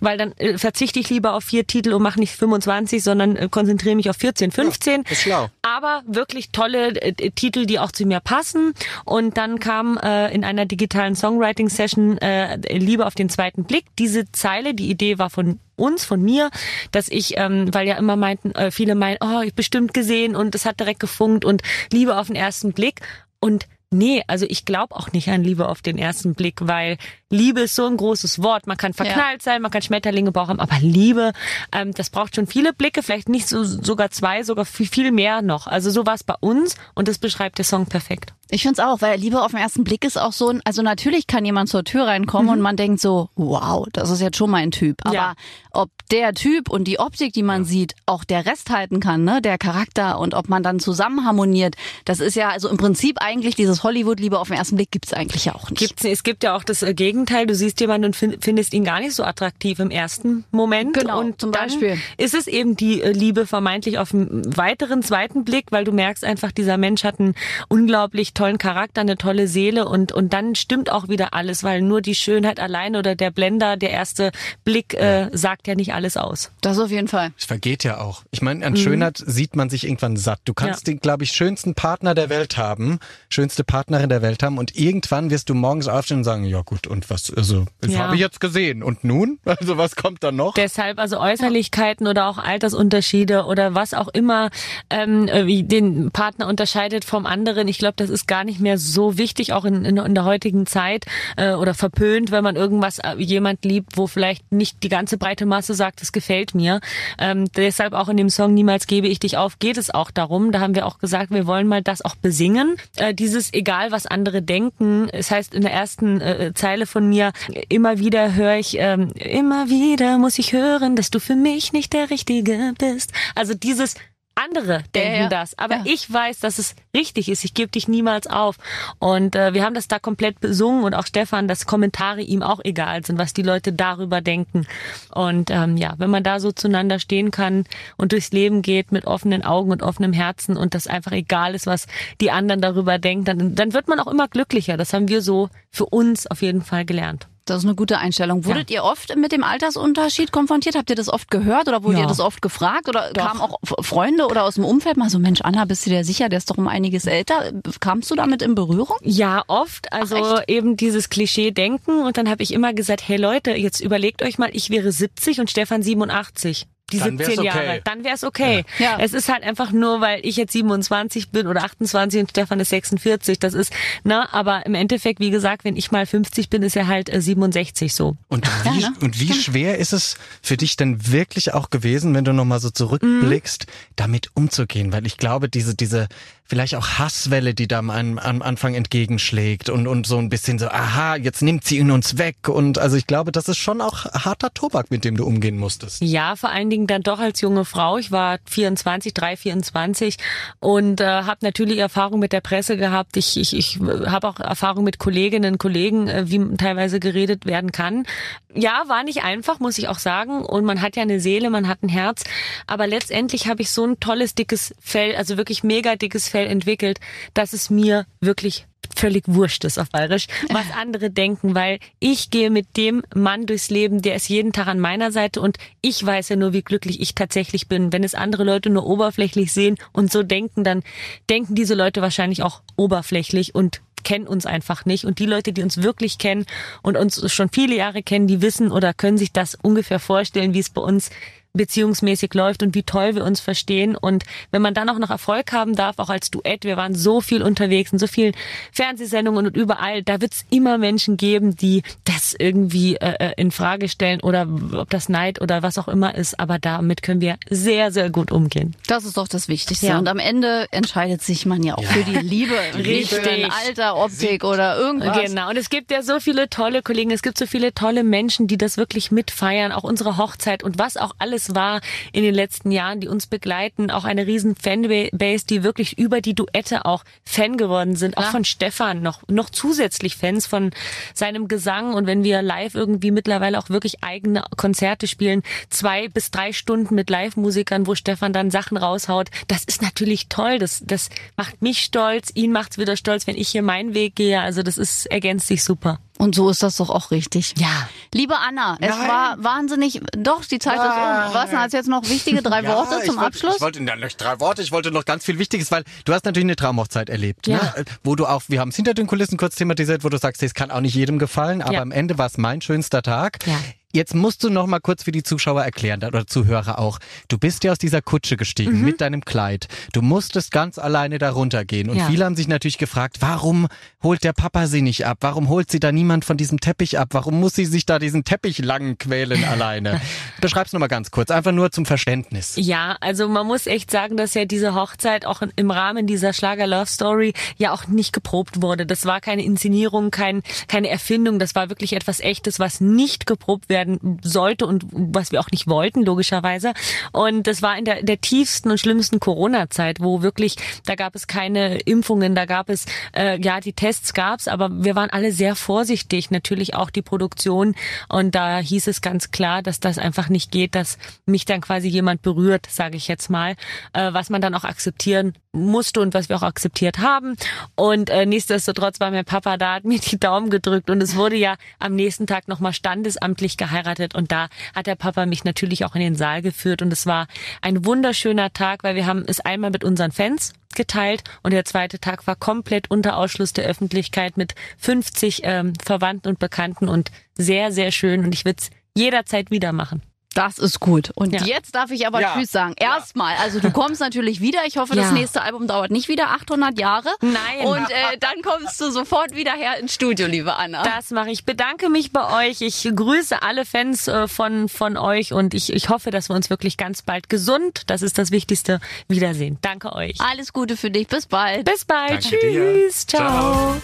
[0.00, 3.48] Weil dann äh, verzichte ich lieber auf vier Titel und mache nicht 25, sondern äh,
[3.50, 5.48] konzentriere mich auf 14, 15 ist schlau.
[5.62, 8.74] aber wirklich tolle äh, Titel, die auch zu mir passen.
[9.04, 13.84] Und dann kam äh, in einer digitalen Songwriting-Session äh, Liebe auf den zweiten Blick.
[13.98, 16.50] Diese Zeile, die Idee war von uns, von mir,
[16.92, 20.54] dass ich, ähm, weil ja immer meinten, äh, viele meinen, oh, ich bestimmt gesehen und
[20.54, 21.62] es hat direkt gefunkt und
[21.92, 23.00] Liebe auf den ersten Blick.
[23.40, 26.96] Und Nee, also ich glaube auch nicht an Liebe auf den ersten Blick, weil
[27.34, 28.66] Liebe ist so ein großes Wort.
[28.66, 31.32] Man kann verknallt sein, man kann Schmetterlinge im Bauch haben, aber Liebe,
[31.72, 35.42] ähm, das braucht schon viele Blicke, vielleicht nicht so sogar zwei, sogar viel, viel mehr
[35.42, 35.66] noch.
[35.66, 38.32] Also so war es bei uns und das beschreibt der Song perfekt.
[38.50, 40.82] Ich finde es auch, weil Liebe auf den ersten Blick ist auch so, ein, also
[40.82, 44.50] natürlich kann jemand zur Tür reinkommen und man denkt so, wow, das ist jetzt schon
[44.50, 44.96] mein Typ.
[45.02, 45.34] Aber Ja.
[45.72, 49.40] ob der Typ und die Optik, die man sieht, auch der Rest halten kann, ne,
[49.40, 53.56] der Charakter und ob man dann zusammen harmoniert, das ist ja also im Prinzip eigentlich
[53.56, 55.78] dieses Hollywood-Liebe auf den ersten Blick gibt's eigentlich ja auch nicht.
[55.80, 56.94] Gibt's, es gibt ja auch das äh,
[57.24, 57.46] Gegenteil.
[57.46, 60.94] Du siehst jemanden und fin- findest ihn gar nicht so attraktiv im ersten Moment.
[60.94, 61.98] Genau, und zum dann Beispiel.
[62.18, 66.24] ist es eben die äh, Liebe vermeintlich auf einen weiteren zweiten Blick, weil du merkst
[66.24, 67.34] einfach, dieser Mensch hat einen
[67.68, 72.00] unglaublich tollen Charakter, eine tolle Seele und, und dann stimmt auch wieder alles, weil nur
[72.02, 74.30] die Schönheit allein oder der Blender, der erste
[74.64, 76.50] Blick äh, sagt ja nicht alles aus.
[76.60, 77.32] Das auf jeden Fall.
[77.38, 78.22] Es vergeht ja auch.
[78.30, 80.40] Ich meine, an Schönheit sieht man sich irgendwann satt.
[80.44, 80.92] Du kannst Ja.
[80.92, 82.98] den, glaube ich, schönsten Partner der Welt haben,
[83.28, 86.86] schönste Partnerin der Welt haben und irgendwann wirst du morgens aufstehen und sagen, ja gut,
[86.86, 88.00] und was, also, das Ja.
[88.00, 88.82] habe ich jetzt gesehen.
[88.82, 89.38] Und nun?
[89.64, 90.54] Also was kommt dann noch?
[90.54, 94.50] Deshalb also Äußerlichkeiten oder auch Altersunterschiede oder was auch immer
[94.90, 97.68] ähm, äh, wie den Partner unterscheidet vom anderen.
[97.68, 100.66] Ich glaube, das ist gar nicht mehr so wichtig, auch in, in, in der heutigen
[100.66, 105.18] Zeit äh, oder verpönt, wenn man irgendwas äh, jemand liebt, wo vielleicht nicht die ganze
[105.18, 106.80] breite Masse sagt, das gefällt mir.
[107.18, 110.52] Ähm, deshalb auch in dem Song Niemals gebe ich dich auf geht es auch darum.
[110.52, 112.76] Da haben wir auch gesagt, wir wollen mal das auch besingen.
[112.96, 115.08] Äh, dieses egal was andere denken.
[115.10, 117.32] Es heißt in der ersten äh, Zeile von mir
[117.68, 121.92] immer wieder höre ich ähm, immer wieder muss ich hören, dass du für mich nicht
[121.92, 123.12] der Richtige bist.
[123.34, 123.96] Also dieses
[124.34, 125.28] andere denken ja.
[125.28, 125.82] das, aber Ja.
[125.84, 127.44] ich weiß, dass es richtig ist.
[127.44, 128.56] Ich gebe dich niemals auf.
[128.98, 132.60] Und äh, wir haben das da komplett besungen und auch Stefan, dass Kommentare ihm auch
[132.64, 134.66] egal sind, was die Leute darüber denken.
[135.12, 137.64] Und ähm, ja, wenn man da so zueinander stehen kann
[137.96, 141.66] und durchs Leben geht mit offenen Augen und offenem Herzen und das einfach egal ist,
[141.66, 141.86] was
[142.20, 144.76] die anderen darüber denken, dann, dann wird man auch immer glücklicher.
[144.76, 147.28] Das haben wir so für uns auf jeden Fall gelernt.
[147.46, 148.44] Das ist eine gute Einstellung.
[148.46, 150.76] Wurdet ihr oft mit dem Altersunterschied konfrontiert?
[150.76, 152.04] Habt ihr das oft gehört oder wurdet Ja.
[152.06, 152.88] ihr das oft gefragt?
[152.88, 156.04] Oder kamen auch Freunde oder aus dem Umfeld mal so, Mensch, Anna, bist du dir
[156.04, 157.52] sicher, der ist doch um einiges älter?
[157.80, 158.96] Kamst du damit in Berührung?
[159.02, 159.92] Ja, oft.
[159.92, 162.02] Also eben dieses Klischee-Denken.
[162.02, 165.40] Und dann habe ich immer gesagt, hey Leute, jetzt überlegt euch mal, ich wäre 70
[165.40, 166.66] und Stefan 87.
[166.92, 167.46] Die Dann 17 okay.
[167.46, 167.80] Jahre.
[167.82, 168.64] Dann wär's okay.
[168.78, 168.98] Ja.
[169.00, 172.68] Es ist halt einfach nur, weil ich jetzt 27 bin oder 28 und Stefan ist
[172.68, 173.38] 46.
[173.38, 173.72] Das ist,
[174.04, 177.22] na, aber im Endeffekt, wie gesagt, wenn ich mal 50 bin, ist er halt äh,
[177.22, 178.16] 67 so.
[178.28, 178.92] Und wie, ne?
[179.00, 182.68] und wie schwer ist es für dich denn wirklich auch gewesen, wenn du nochmal so
[182.68, 183.66] zurückblickst,
[183.96, 184.92] damit umzugehen?
[184.92, 186.08] Weil ich glaube, diese, diese,
[186.46, 191.16] vielleicht auch Hasswelle, die da am, Anfang entgegenschlägt und, und so ein bisschen so, aha,
[191.16, 192.48] jetzt nimmt sie ihn uns weg.
[192.48, 196.02] Und also ich glaube, das ist schon auch harter Tobak, mit dem du umgehen musstest.
[196.02, 197.96] Ja, vor allen Dingen dann doch als junge Frau.
[197.96, 200.16] Ich war 24, 3, 24
[200.60, 203.16] und äh, habe natürlich Erfahrung mit der Presse gehabt.
[203.16, 207.72] Ich, ich, ich habe auch Erfahrung mit Kolleginnen und Kollegen, äh, wie teilweise geredet werden
[207.72, 208.06] kann.
[208.54, 210.44] Ja, war nicht einfach, muss ich auch sagen.
[210.44, 212.22] Und man hat ja eine Seele, man hat ein Herz.
[212.66, 216.98] Aber letztendlich habe ich so ein tolles, dickes Fell, also wirklich mega dickes Fell entwickelt,
[217.32, 222.50] dass es mir wirklich völlig wurscht ist auf Bayerisch, was andere denken, weil ich gehe
[222.50, 226.30] mit dem Mann durchs Leben, der ist jeden Tag an meiner Seite und ich weiß
[226.30, 227.92] ja nur, wie glücklich ich tatsächlich bin.
[227.92, 230.82] Wenn es andere Leute nur oberflächlich sehen und so denken, dann
[231.30, 235.04] denken diese Leute wahrscheinlich auch oberflächlich und kennen uns einfach nicht.
[235.04, 236.46] Und die Leute, die uns wirklich kennen
[236.82, 240.58] und uns schon viele Jahre kennen, die wissen oder können sich das ungefähr vorstellen, wie
[240.58, 241.10] es bei uns
[241.54, 243.96] beziehungsmäßig läuft und wie toll wir uns verstehen.
[243.96, 247.20] Und wenn man dann auch noch Erfolg haben darf, auch als Duett, wir waren so
[247.20, 248.34] viel unterwegs in so vielen
[248.72, 253.88] Fernsehsendungen und überall, da wird es immer Menschen geben, die das irgendwie äh, in Frage
[253.88, 256.38] stellen oder ob das Neid oder was auch immer ist.
[256.40, 258.74] Aber damit können wir sehr, sehr gut umgehen.
[258.88, 259.86] Das ist doch das Wichtigste.
[259.86, 259.98] Ja.
[259.98, 262.54] Und am Ende entscheidet sich man ja auch für die Liebe.
[262.74, 263.48] Richtig.
[263.66, 265.30] Alter, Optik oder irgendwas.
[265.30, 268.48] Genau, und es gibt ja so viele tolle Kollegen, es gibt so viele tolle Menschen,
[268.48, 271.80] die das wirklich mitfeiern, auch unsere Hochzeit und was auch alles war
[272.12, 276.34] in den letzten Jahren, die uns begleiten, auch eine riesen Fanbase, die wirklich über die
[276.34, 278.30] Duette auch Fan geworden sind, auch Ja.
[278.30, 280.70] von Stefan, noch, noch zusätzlich Fans von
[281.12, 281.94] seinem Gesang.
[281.94, 286.94] Und wenn wir live irgendwie mittlerweile auch wirklich eigene Konzerte spielen, zwei bis drei Stunden
[286.94, 291.80] mit Live-Musikern, wo Stefan dann Sachen raushaut, das ist natürlich toll, das, das macht mich
[291.80, 295.48] stolz, ihn macht's wieder stolz, wenn ich hier meinen Weg gehe, also das ist, ergänzt
[295.48, 295.98] sich super.
[296.18, 297.54] Und so ist das doch auch richtig.
[297.58, 297.88] Ja.
[298.12, 299.08] Liebe Anna, es Nein.
[299.08, 301.34] war wahnsinnig, doch, die Zeit ist um.
[301.34, 303.56] Was, hast du jetzt noch wichtige drei Worte ich zum wollte, Abschluss?
[303.56, 306.24] Ich wollte ja, nicht drei Worte, ich wollte noch ganz viel Wichtiges, weil du hast
[306.24, 307.56] natürlich eine Traumhochzeit erlebt, Ja.
[307.76, 307.84] ne?
[308.04, 310.54] wo du auch, wir haben es hinter den Kulissen kurz thematisiert, wo du sagst, es
[310.54, 311.82] kann auch nicht jedem gefallen, aber Ja.
[311.82, 313.38] am Ende war es mein schönster Tag.
[313.46, 313.54] Ja.
[313.94, 316.98] Jetzt musst du noch mal kurz für die Zuschauer erklären oder Zuhörer auch.
[317.28, 318.84] Du bist ja aus dieser Kutsche gestiegen Mhm.
[318.84, 319.68] mit deinem Kleid.
[319.92, 321.88] Du musstest ganz alleine da runtergehen.
[321.88, 322.06] Und Ja.
[322.08, 323.68] viele haben sich natürlich gefragt, warum
[324.02, 325.18] holt der Papa sie nicht ab?
[325.20, 327.10] Warum holt sie da niemand von diesem Teppich ab?
[327.12, 330.00] Warum muss sie sich da diesen Teppich lang quälen alleine?
[330.40, 332.54] Beschreib's noch mal ganz kurz, einfach nur zum Verständnis.
[332.56, 336.66] Ja, also man muss echt sagen, dass ja diese Hochzeit auch im Rahmen dieser Schlager
[336.66, 338.86] Love Story ja auch nicht geprobt wurde.
[338.86, 341.38] Das war keine Inszenierung, kein, keine Erfindung.
[341.38, 343.83] Das war wirklich etwas Echtes, was nicht geprobt werden
[344.22, 346.72] sollte und was wir auch nicht wollten, logischerweise.
[347.12, 350.56] Und das war in der, der tiefsten und schlimmsten Corona-Zeit, wo wirklich,
[350.86, 354.94] da gab es keine Impfungen, da gab es, äh, ja, die Tests gab's, aber wir
[354.94, 356.30] waren alle sehr vorsichtig.
[356.30, 357.74] Natürlich auch die Produktion.
[358.08, 361.88] Und da hieß es ganz klar, dass das einfach nicht geht, dass mich dann quasi
[361.88, 363.56] jemand berührt, sage ich jetzt mal,
[363.92, 367.36] äh, was man dann auch akzeptieren musste und was wir auch akzeptiert haben.
[367.74, 371.36] Und äh, nichtsdestotrotz war mein Papa da, hat mir die Daumen gedrückt und es wurde
[371.36, 375.94] ja am nächsten Tag nochmal standesamtlich geheiratet und da hat der Papa mich natürlich auch
[375.94, 377.26] in den Saal geführt und es war
[377.62, 381.98] ein wunderschöner Tag, weil wir haben es einmal mit unseren Fans geteilt und der zweite
[381.98, 387.72] Tag war komplett unter Ausschluss der Öffentlichkeit mit 50 ähm, Verwandten und Bekannten und sehr,
[387.72, 390.02] sehr schön und ich würde es jederzeit wieder machen.
[390.34, 391.10] Das ist gut.
[391.14, 391.42] Und Ja.
[391.44, 392.34] jetzt darf ich aber Ja.
[392.34, 392.74] Tschüss sagen.
[392.78, 394.60] Erstmal, also du kommst natürlich wieder.
[394.66, 397.08] Ich hoffe, das nächste Album dauert nicht wieder 800 Jahre.
[397.20, 397.66] Nein.
[397.66, 400.82] Und äh, dann kommst du sofort wieder her ins Studio, liebe Anna.
[400.82, 401.44] Das mache ich.
[401.44, 402.60] Bedanke mich bei euch.
[402.60, 406.50] Ich grüße alle Fans äh, von, von euch und ich, ich hoffe, dass wir uns
[406.50, 409.58] wirklich ganz bald gesund, das ist das Wichtigste, wiedersehen.
[409.62, 410.20] Danke euch.
[410.20, 411.08] Alles Gute für dich.
[411.08, 411.64] Bis bald.
[411.64, 412.24] Bis bald.
[412.24, 412.72] Danke dir.
[412.88, 413.06] Tschüss.
[413.06, 413.76] Ciao.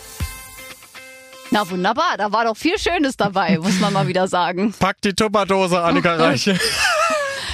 [1.52, 4.72] Na wunderbar, da war doch viel Schönes dabei, muss man mal wieder sagen.
[4.78, 6.58] Pack die Tupperdose, Annika Reiche.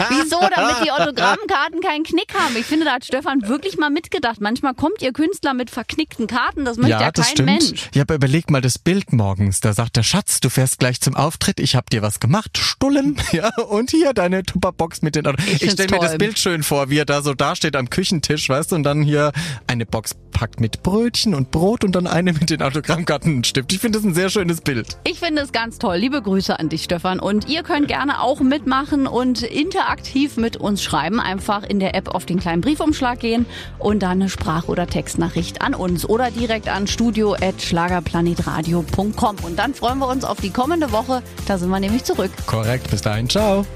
[0.09, 0.41] Wieso?
[0.41, 2.57] Damit die Autogrammkarten keinen Knick haben.
[2.57, 4.41] Ich finde, da hat Stefan wirklich mal mitgedacht.
[4.41, 7.49] Manchmal kommt ihr Künstler mit verknickten Karten, das möchte ja, das kein stimmt.
[7.49, 7.91] Mensch.
[7.95, 9.61] Ja, aber überleg mal das Bild morgens.
[9.61, 11.61] Da sagt der Schatz, du fährst gleich zum Auftritt.
[11.61, 12.59] Ich hab dir was gemacht.
[12.59, 13.17] Stullen.
[13.33, 15.43] Ja, und hier deine Tupperbox mit den Auto.
[15.43, 16.17] Ich, find's stell mir das.
[16.17, 19.33] Bild schön vor, wie er da so dasteht am Küchentisch, weißt du, und dann hier
[19.67, 23.73] eine Box packt mit Brötchen und Brot und dann eine mit den Autogrammkarten und Stift.
[23.73, 24.99] Ich finde das ein sehr schönes Bild.
[25.05, 25.97] Ich finde es ganz toll.
[25.97, 27.21] Liebe Grüße an dich, Stefan.
[27.21, 29.43] Und ihr könnt gerne auch mitmachen und
[29.87, 31.21] interaktiv mit uns schreiben.
[31.21, 33.47] Einfach in der App auf den kleinen Briefumschlag gehen
[33.79, 39.37] und dann eine Sprach- oder Textnachricht an uns oder direkt an studio.schlagerplanetradio.com.
[39.43, 41.23] Und dann freuen wir uns auf die kommende Woche.
[41.47, 42.31] Da sind wir nämlich zurück.
[42.47, 43.67] Korrekt, bis dahin, ciao.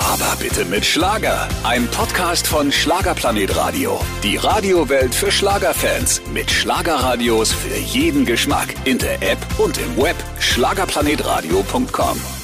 [0.00, 1.48] Aber bitte mit Schlager.
[1.64, 4.00] Ein Podcast von Schlagerplanet Radio.
[4.22, 6.22] Die Radiowelt für Schlagerfans.
[6.32, 8.74] Mit Schlagerradios für jeden Geschmack.
[8.84, 10.16] In der App und im Web.
[10.40, 12.37] Schlagerplanetradio.com.